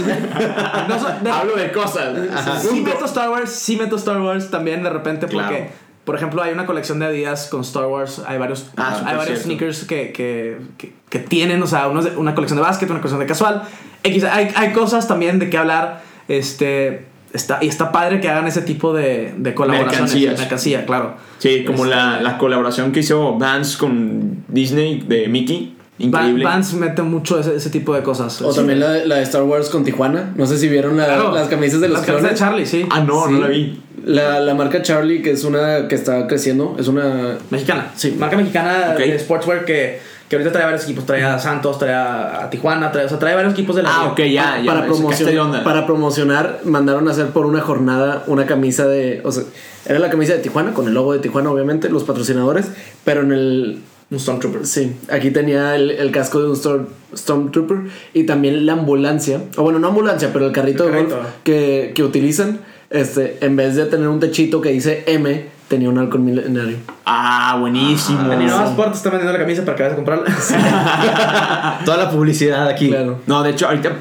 [0.87, 2.13] No so- de- Hablo de cosas.
[2.61, 5.71] sí meto Star Wars, sí meto Star Wars también de repente porque, Claro.
[6.03, 8.21] Por ejemplo, hay una colección de Adidas con Star Wars.
[8.27, 9.43] Hay varios, Ah, hay varios cierto.
[9.45, 12.99] sneakers que, que, que, que tienen, o sea, unos de- una colección de básquet, una
[12.99, 13.63] colección de casual.
[14.03, 16.01] X, hay, hay cosas también de qué hablar.
[16.27, 19.99] Este, está, y está padre que hagan ese tipo de, de colaboraciones.
[20.13, 20.39] Mercancías.
[20.39, 21.15] Mercancía, claro.
[21.37, 25.77] Sí, como Este, la, la colaboración que hizo Vance con Disney de Mickey.
[25.99, 26.43] Increíble.
[26.43, 28.41] Van- Vans mete mucho ese, ese tipo de cosas.
[28.41, 28.57] O Sí.
[28.57, 30.33] también la, de- la de Star Wars con Tijuana.
[30.35, 31.33] No sé si vieron la- Claro.
[31.33, 32.39] las camisas de los Las camisas de clones.
[32.39, 32.85] Charlie, sí.
[32.89, 33.33] Ah, no, Sí.
[33.33, 33.79] no la vi.
[34.05, 37.37] La, la marca Charlie, que es una que está creciendo, es una.
[37.49, 37.91] Mexicana.
[37.95, 38.15] Sí.
[38.17, 41.05] Marca mexicana de sportswear que, que ahorita trae varios equipos.
[41.05, 43.99] Trae a Santos, trae a Tijuana, trae, o sea, trae varios equipos de la Ah,
[44.01, 44.11] liga.
[44.11, 44.65] ok, ya, ya.
[44.73, 45.63] para, me sacaste de promocion- onda.
[45.63, 49.21] para promocionar, mandaron a hacer por una jornada una camisa de.
[49.23, 49.43] O sea,
[49.85, 52.67] era la camisa de Tijuana, con el logo de Tijuana, obviamente, los patrocinadores,
[53.05, 53.79] pero en el.
[54.11, 54.67] Un Stormtrooper.
[54.67, 56.85] Sí, aquí tenía el, el casco de un Storm-
[57.15, 57.77] Stormtrooper
[58.13, 61.29] y también la ambulancia, o bueno, no ambulancia, pero el carrito, El de golf carrito.
[61.43, 62.59] que, que utilizan,
[62.93, 66.77] este, en vez de tener un techito que dice M, tenía un halcón milenario.
[67.05, 68.21] Ah, buenísimo.
[68.33, 71.79] Y nada más Sport está vendiendo la camisa para que vayas a comprarla.
[71.85, 72.89] Toda la publicidad aquí.
[72.89, 73.19] Claro.
[73.25, 73.93] No, de hecho, ahorita,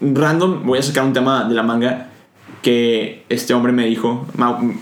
[0.00, 2.08] random, voy a sacar un tema de la manga
[2.62, 4.26] que este hombre me dijo.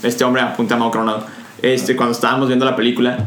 [0.03, 1.27] Este hombre apunta a Mau Coronado.
[1.63, 3.19] Este, cuando estábamos viendo la película,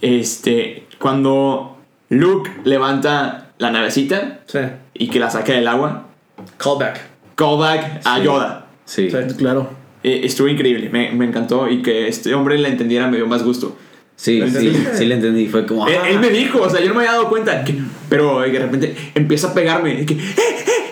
[0.00, 1.76] este, cuando
[2.08, 4.60] Luke levanta la navecita sí.
[4.94, 6.04] y que la saca del agua,
[6.56, 7.00] Callback.
[7.34, 8.22] callback a Sí.
[8.24, 8.59] Yoda.
[8.90, 9.08] Sí.
[9.38, 9.70] Claro.
[10.02, 13.44] Eh, estuvo increíble, me, me encantó y que este hombre la entendiera me dio más
[13.44, 13.76] gusto.
[14.16, 15.46] Sí, ¿Lo sí, sí le entendí.
[15.46, 15.86] Fue como.
[15.86, 16.08] Él, ah.
[16.10, 17.78] él me dijo, o sea, yo no me había dado cuenta, que-
[18.08, 20.00] pero de repente empieza a pegarme.
[20.02, 20.20] Y que, "Eh,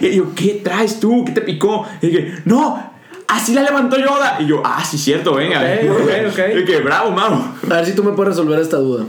[0.00, 1.24] eh", y yo, ¿qué traes tú?
[1.24, 1.84] ¿Qué te picó?
[2.00, 2.92] Y que, no,
[3.26, 4.36] así la levantó Yoda.
[4.40, 5.60] Y yo, ah, sí, cierto, venga.
[5.60, 6.38] Ok, ok, ok.
[6.60, 7.32] Y que, bravo, Mau.
[7.68, 9.06] A ver si tú me puedes resolver esta duda.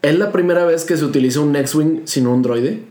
[0.00, 2.82] ¿Es la primera vez que se utiliza un X-Wing sin un droide?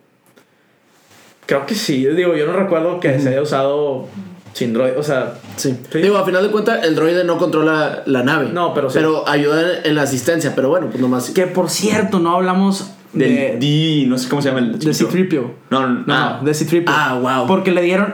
[1.46, 2.06] Creo que sí.
[2.06, 4.08] Digo, yo no recuerdo que se haya usado
[4.54, 4.98] sin droid.
[4.98, 5.76] O sea, Sí.
[5.92, 6.00] Sí.
[6.00, 8.50] Digo, a final de cuentas, el droide no controla la nave.
[8.54, 8.98] No, pero sí.
[9.00, 10.54] Pero ayuda en la asistencia.
[10.56, 11.30] Pero bueno, pues nomás.
[11.30, 14.94] que por cierto, no hablamos Del de, D, no sé cómo se llama el de.
[14.94, 15.52] C-3PO.
[15.70, 16.86] No, no, No, ah, no, de C-3PO.
[16.88, 17.48] Ah, wow.
[17.48, 18.14] Porque le dieron.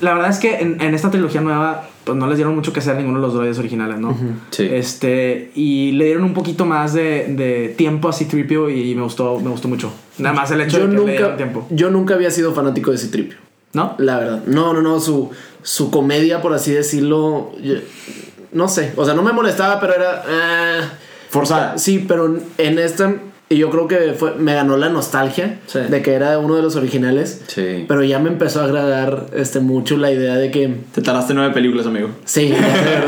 [0.00, 2.80] La verdad es que en, en esta trilogía nueva, pues no les dieron mucho que
[2.80, 4.16] hacer a ninguno de los droides originales, ¿no?
[4.50, 4.68] Sí.
[4.68, 9.38] Este, y le dieron un poquito más de, de tiempo a C-3PO y me gustó,
[9.38, 9.92] me gustó mucho.
[10.18, 11.66] Nada más el hecho Yo de que le dieron nunca, tiempo.
[11.70, 13.38] yo nunca había sido fanático de Citripio.
[13.74, 13.94] ¿No?
[13.98, 14.42] La verdad.
[14.46, 14.98] No, no, no.
[14.98, 15.30] Su,
[15.62, 17.52] su comedia, por así decirlo.
[17.62, 17.76] yo-
[18.52, 18.92] no sé.
[18.96, 20.22] O sea, no me molestaba, pero era.
[20.28, 20.80] ah,
[21.30, 21.78] Forzada.
[21.78, 23.14] Sí, pero en esta.
[23.48, 25.78] Y yo creo que fue, me ganó la nostalgia Sí.
[25.80, 27.42] de que era uno de los originales.
[27.48, 27.84] Sí.
[27.88, 30.74] Pero ya me empezó a agradar este, mucho la idea de que.
[30.94, 32.08] Te tardaste nueve películas, amigo.
[32.24, 32.54] Sí.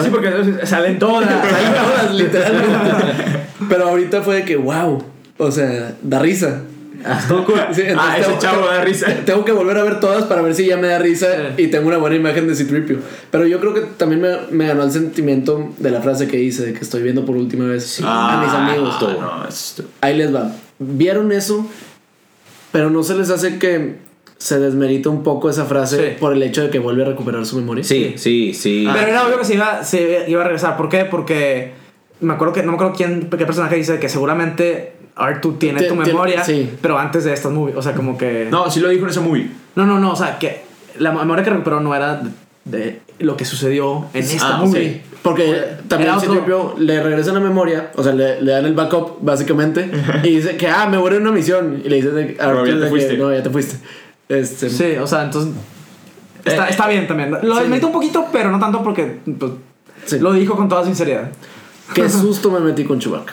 [0.02, 1.28] Sí, porque salen todas.
[1.30, 2.90] Hay todas, literalmente.
[3.68, 5.02] Pero ahorita fue de que, wow.
[5.38, 6.62] O sea, da risa.
[7.74, 9.07] Sí, Ah, ese tengo- chavo da risa.
[9.26, 11.26] Tengo que volver a ver todas para ver si ya me da risa
[11.57, 11.64] Sí.
[11.64, 12.98] y tengo una buena imagen de Citripio.
[13.30, 16.64] Pero yo creo que también me, me ganó el sentimiento de la frase que hice,
[16.66, 18.96] de que estoy viendo por última vez a mis amigos.
[19.00, 20.50] Ah, no, es- Ahí les va.
[20.78, 21.66] Vieron eso,
[22.72, 23.96] pero no se les hace que
[24.38, 26.16] se desmerita un poco esa frase Sí.
[26.18, 27.84] por el hecho de que vuelve a recuperar su memoria.
[27.84, 28.86] Sí, sí, sí.
[28.92, 30.76] Pero era obvio que se iba, se iba a regresar.
[30.76, 31.05] ¿Por qué?
[31.05, 31.72] Porque
[32.20, 35.88] me acuerdo que no me acuerdo quién, qué personaje dice que seguramente R2 tiene Tien-
[35.88, 36.70] tu memoria, sí.
[36.82, 37.76] pero antes de estas movies.
[37.76, 38.48] O sea, como que.
[38.50, 39.50] No, sí lo dijo en ese movie.
[39.76, 40.62] No, no, no, o sea, que
[40.98, 42.30] la memoria que recuperó no era de,
[42.64, 44.92] de lo que sucedió en esta Ah, movie.
[44.94, 45.02] sí.
[45.22, 49.90] Porque también otro- le regresan la memoria, o sea, le, le dan el backup, básicamente,
[50.22, 51.80] y dice que, ah, me voy a una misión.
[51.84, 53.16] Y le dicen de- a Pero Arthur ya te de que, fuiste.
[53.16, 53.76] no, ya te fuiste.
[54.28, 55.52] Este, Sí, o sea, entonces.
[56.44, 57.30] Está, Eh, está bien también.
[57.42, 57.64] Lo sí.
[57.84, 59.52] un poquito, pero no tanto porque pues,
[60.04, 60.18] Sí.
[60.18, 61.30] lo dijo con toda sinceridad.
[61.94, 63.32] Qué susto me metí con Chewbacca.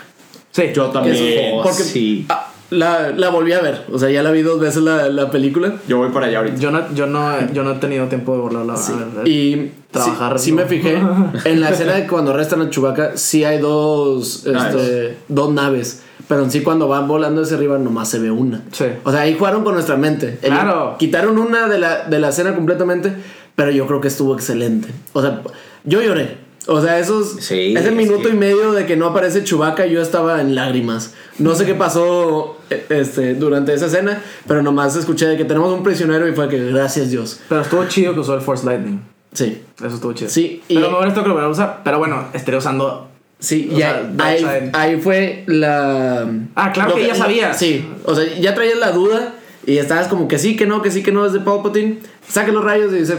[0.51, 0.63] Sí.
[0.73, 1.15] Yo también.
[1.15, 1.63] Susto.
[1.63, 2.25] Porque sí.
[2.29, 5.29] ah, la, la volví a ver, o sea, ya la vi dos veces la, la
[5.29, 5.75] película.
[5.87, 6.57] Yo voy para allá ahorita.
[6.57, 8.93] Yo no, yo, no, yo no he tenido tiempo de volverlo a Sí.
[9.15, 9.27] ver.
[9.27, 11.01] Y Trabajar, sí, sí me fijé
[11.45, 16.03] en la escena de cuando arrestan a Chewbacca, sí hay dos, este, dos naves.
[16.29, 18.61] Pero en sí, cuando van volando hacia arriba, nomás se ve una.
[18.71, 18.85] Sí.
[19.03, 20.39] O sea, ahí jugaron con nuestra mente.
[20.41, 20.95] El- Claro.
[20.97, 23.11] Quitaron una de la, de la escena completamente,
[23.55, 24.87] pero yo creo que estuvo excelente.
[25.11, 25.41] O sea,
[25.83, 26.37] yo lloré.
[26.67, 29.87] O sea, esos, Sí, ese es minuto que- y medio de que no aparece Chewbacca,
[29.87, 31.13] yo estaba en lágrimas.
[31.39, 35.73] No sé qué pasó eh, este, durante esa escena, pero nomás escuché de que tenemos
[35.73, 37.39] un prisionero y fue que gracias Dios.
[37.49, 39.01] Pero estuvo chido que usó el Force Lightning.
[39.33, 39.61] Sí.
[39.83, 40.29] Eso estuvo chido.
[40.29, 41.81] Sí, y- Pero hubiera que lo volver a usar.
[41.83, 43.07] Pero bueno, estaré usando.
[43.39, 46.29] Sí, O y sea, ahí, ahí, fue la...
[46.55, 47.57] Ah, claro que ya sabías.
[47.57, 49.33] Sí, o sea, ya traías la duda
[49.65, 51.97] y estabas como que sí, que no, que sí, que no es de Palpatine.
[52.27, 53.17] Saca los rayos y dice,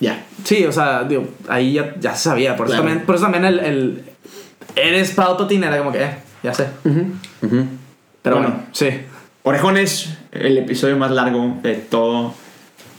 [0.00, 0.24] ya.
[0.44, 2.56] Sí, o sea, digo, ahí ya, ya se sabía.
[2.56, 4.04] Por eso también, por eso también el, el.
[4.76, 6.10] Eres Palpatine, era como que, eh,
[6.42, 6.66] ya sé.
[6.82, 8.48] Pero Bueno.
[8.50, 8.88] bueno, sí.
[9.42, 12.34] Orejones, el episodio más largo de todo.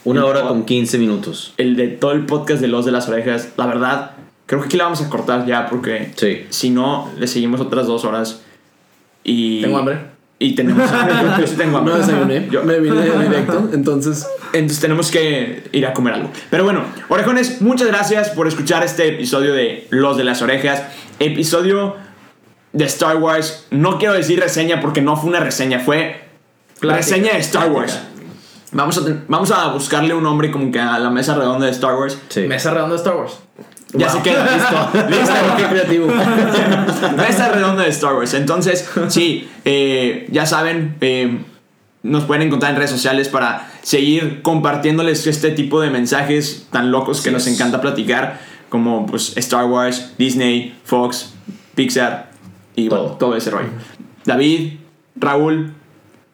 [0.03, 1.53] Una hora con 15 minutos.
[1.57, 3.49] El de todo el podcast de Los de las Orejas.
[3.57, 4.11] La verdad,
[4.47, 6.45] creo que aquí la vamos a cortar ya porque Sí.
[6.49, 8.41] si no, le seguimos otras dos horas.
[9.23, 9.61] Y.
[9.61, 9.99] Tengo hambre.
[10.43, 10.89] Y tenemos.
[11.39, 11.93] Yo sí tengo hambre.
[11.93, 14.27] No desayuné, Yo- me vine directo, entonces...
[14.53, 16.31] Entonces tenemos que ir a comer algo.
[16.49, 20.81] Pero bueno, orejones, muchas gracias por escuchar este episodio de Los de las Orejas.
[21.19, 21.95] Episodio
[22.73, 23.67] de Star Wars.
[23.69, 26.21] No quiero decir reseña porque no fue una reseña, fue
[26.79, 26.97] Plática.
[27.05, 27.99] reseña de Star Wars.
[28.71, 31.93] Vamos a, vamos a buscarle un nombre como que a la mesa redonda de Star
[31.95, 32.17] Wars.
[32.29, 32.41] Sí.
[32.47, 33.37] Mesa redonda de Star Wars.
[33.93, 35.07] Ya se queda listo.
[35.09, 35.33] listo.
[35.57, 36.07] Qué creativo.
[37.17, 38.33] Mesa redonda de Star Wars.
[38.33, 41.39] Entonces, sí, eh, ya saben, eh,
[42.03, 47.21] nos pueden encontrar en redes sociales para seguir compartiéndoles este tipo de mensajes tan locos
[47.21, 48.39] que nos encanta platicar,
[48.69, 51.33] como pues Star Wars, Disney, Fox,
[51.75, 52.31] Pixar
[52.75, 53.15] y bueno, Todo.
[53.17, 53.69] todo ese rollo.
[54.25, 54.73] David,
[55.15, 55.73] Raúl,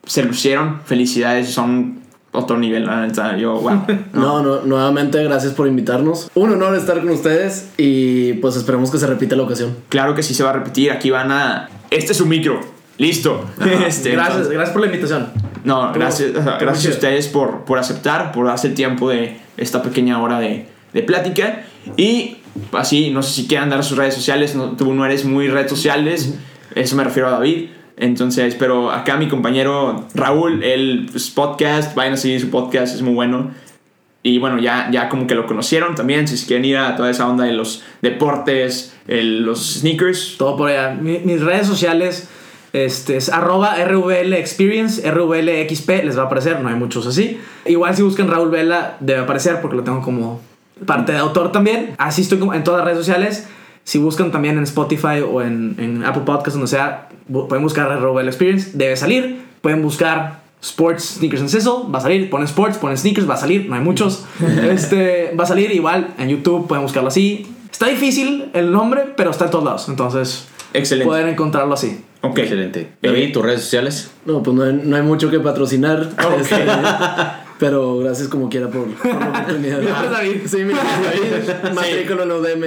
[0.06, 2.02] se lucieron, felicidades, son
[2.38, 3.84] otro nivel, neta, yo, wow.
[4.14, 6.30] No, no, nuevamente gracias por invitarnos.
[6.36, 9.76] Un honor estar con ustedes y pues esperemos que se repita la ocasión.
[9.90, 11.70] Claro que sí se va a repetir, aquí van a...
[11.90, 12.60] Este es su micro,
[12.98, 13.44] listo.
[13.88, 15.28] Este, gracias, entonces- gracias por la invitación.
[15.64, 19.10] No, gracias, o sea, estuvo gracias a ustedes por, por aceptar, por darse el tiempo
[19.10, 21.64] de esta pequeña hora de, de plática.
[21.98, 22.38] Y
[22.72, 25.70] así, no sé si quieran dar sus redes sociales, no, tú no eres muy redes
[25.70, 26.36] sociales,
[26.76, 27.70] eso me refiero a David.
[27.98, 33.02] Entonces, pero acá mi compañero Raúl, el pues, podcast, vayan a seguir su podcast, es
[33.02, 33.52] muy bueno.
[34.24, 37.28] Y bueno, ya, ya como que lo conocieron también, si quieren ir a toda esa
[37.28, 40.36] onda de los deportes, los sneakers.
[40.38, 40.96] Todo por allá.
[41.00, 42.28] Mi- mis redes sociales
[42.74, 47.40] este, es arroba RVL Experience, RVLXP, les va a aparecer, no hay muchos así.
[47.66, 50.42] Igual si buscan Raúl Vela, debe aparecer porque lo tengo como
[50.86, 51.96] parte de autor también.
[51.98, 53.48] Así estoy en todas las redes sociales.
[53.86, 58.16] Si buscan también en Spotify o en, en Apple Podcasts, donde sea, pueden buscar Raúl
[58.16, 59.46] Vela Experience, debe salir.
[59.62, 63.38] Pueden buscar Sports Sneakers and Sizzle, va a salir, ponen Sports, ponen Sneakers, va a
[63.38, 64.26] salir, no hay muchos.
[64.70, 67.48] este, va a salir igual en YouTube, pueden buscarlo así.
[67.72, 71.08] Está difícil el nombre, pero está en todos lados, entonces Excelente.
[71.08, 72.02] pueden encontrarlo así.
[72.22, 72.40] Ok.
[72.40, 72.90] Excelente.
[73.02, 74.12] David, tus redes sociales.
[74.26, 76.10] No, pues no hay, no hay mucho que patrocinar.
[76.40, 76.56] este,
[77.60, 79.82] pero gracias como quiera por, por la oportunidad.
[80.12, 80.42] David.
[80.46, 81.74] Sí, mi David.
[81.74, 82.64] Matrícula en UDM.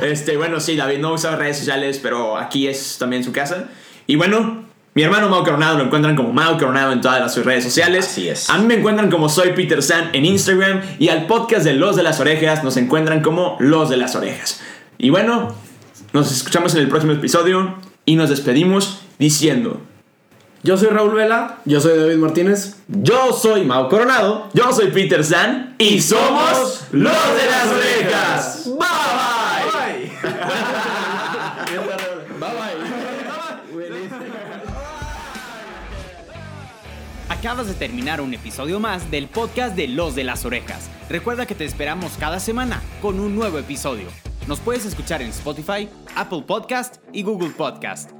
[0.02, 3.68] Este, bueno, sí, David no usa redes sociales, pero aquí es también su casa.
[4.06, 4.64] Y bueno,
[4.94, 8.06] mi hermano Mau Coronado lo encuentran como Mau Coronado en todas las sus redes sociales.
[8.06, 8.48] Así es.
[8.50, 10.80] A mí me encuentran como Soy Peter San en Instagram.
[10.98, 14.60] Y al podcast de Los de las Orejas nos encuentran como Los de las Orejas.
[14.98, 15.54] Y bueno,
[16.12, 19.80] nos escuchamos en el próximo episodio y nos despedimos diciendo:
[20.62, 21.58] Yo soy Raúl Vela.
[21.64, 22.76] Yo soy David Martínez.
[22.88, 24.48] Yo soy Mau Coronado.
[24.52, 28.64] Yo soy Peter San y somos Los de las Orejas.
[28.66, 30.10] Bye bye.
[37.30, 40.90] Acabas de terminar un episodio más del podcast de Los de las Orejas.
[41.08, 44.08] Recuerda que te esperamos cada semana con un nuevo episodio.
[44.46, 48.19] Nos puedes escuchar en Spotify, Apple Podcast y Google Podcast.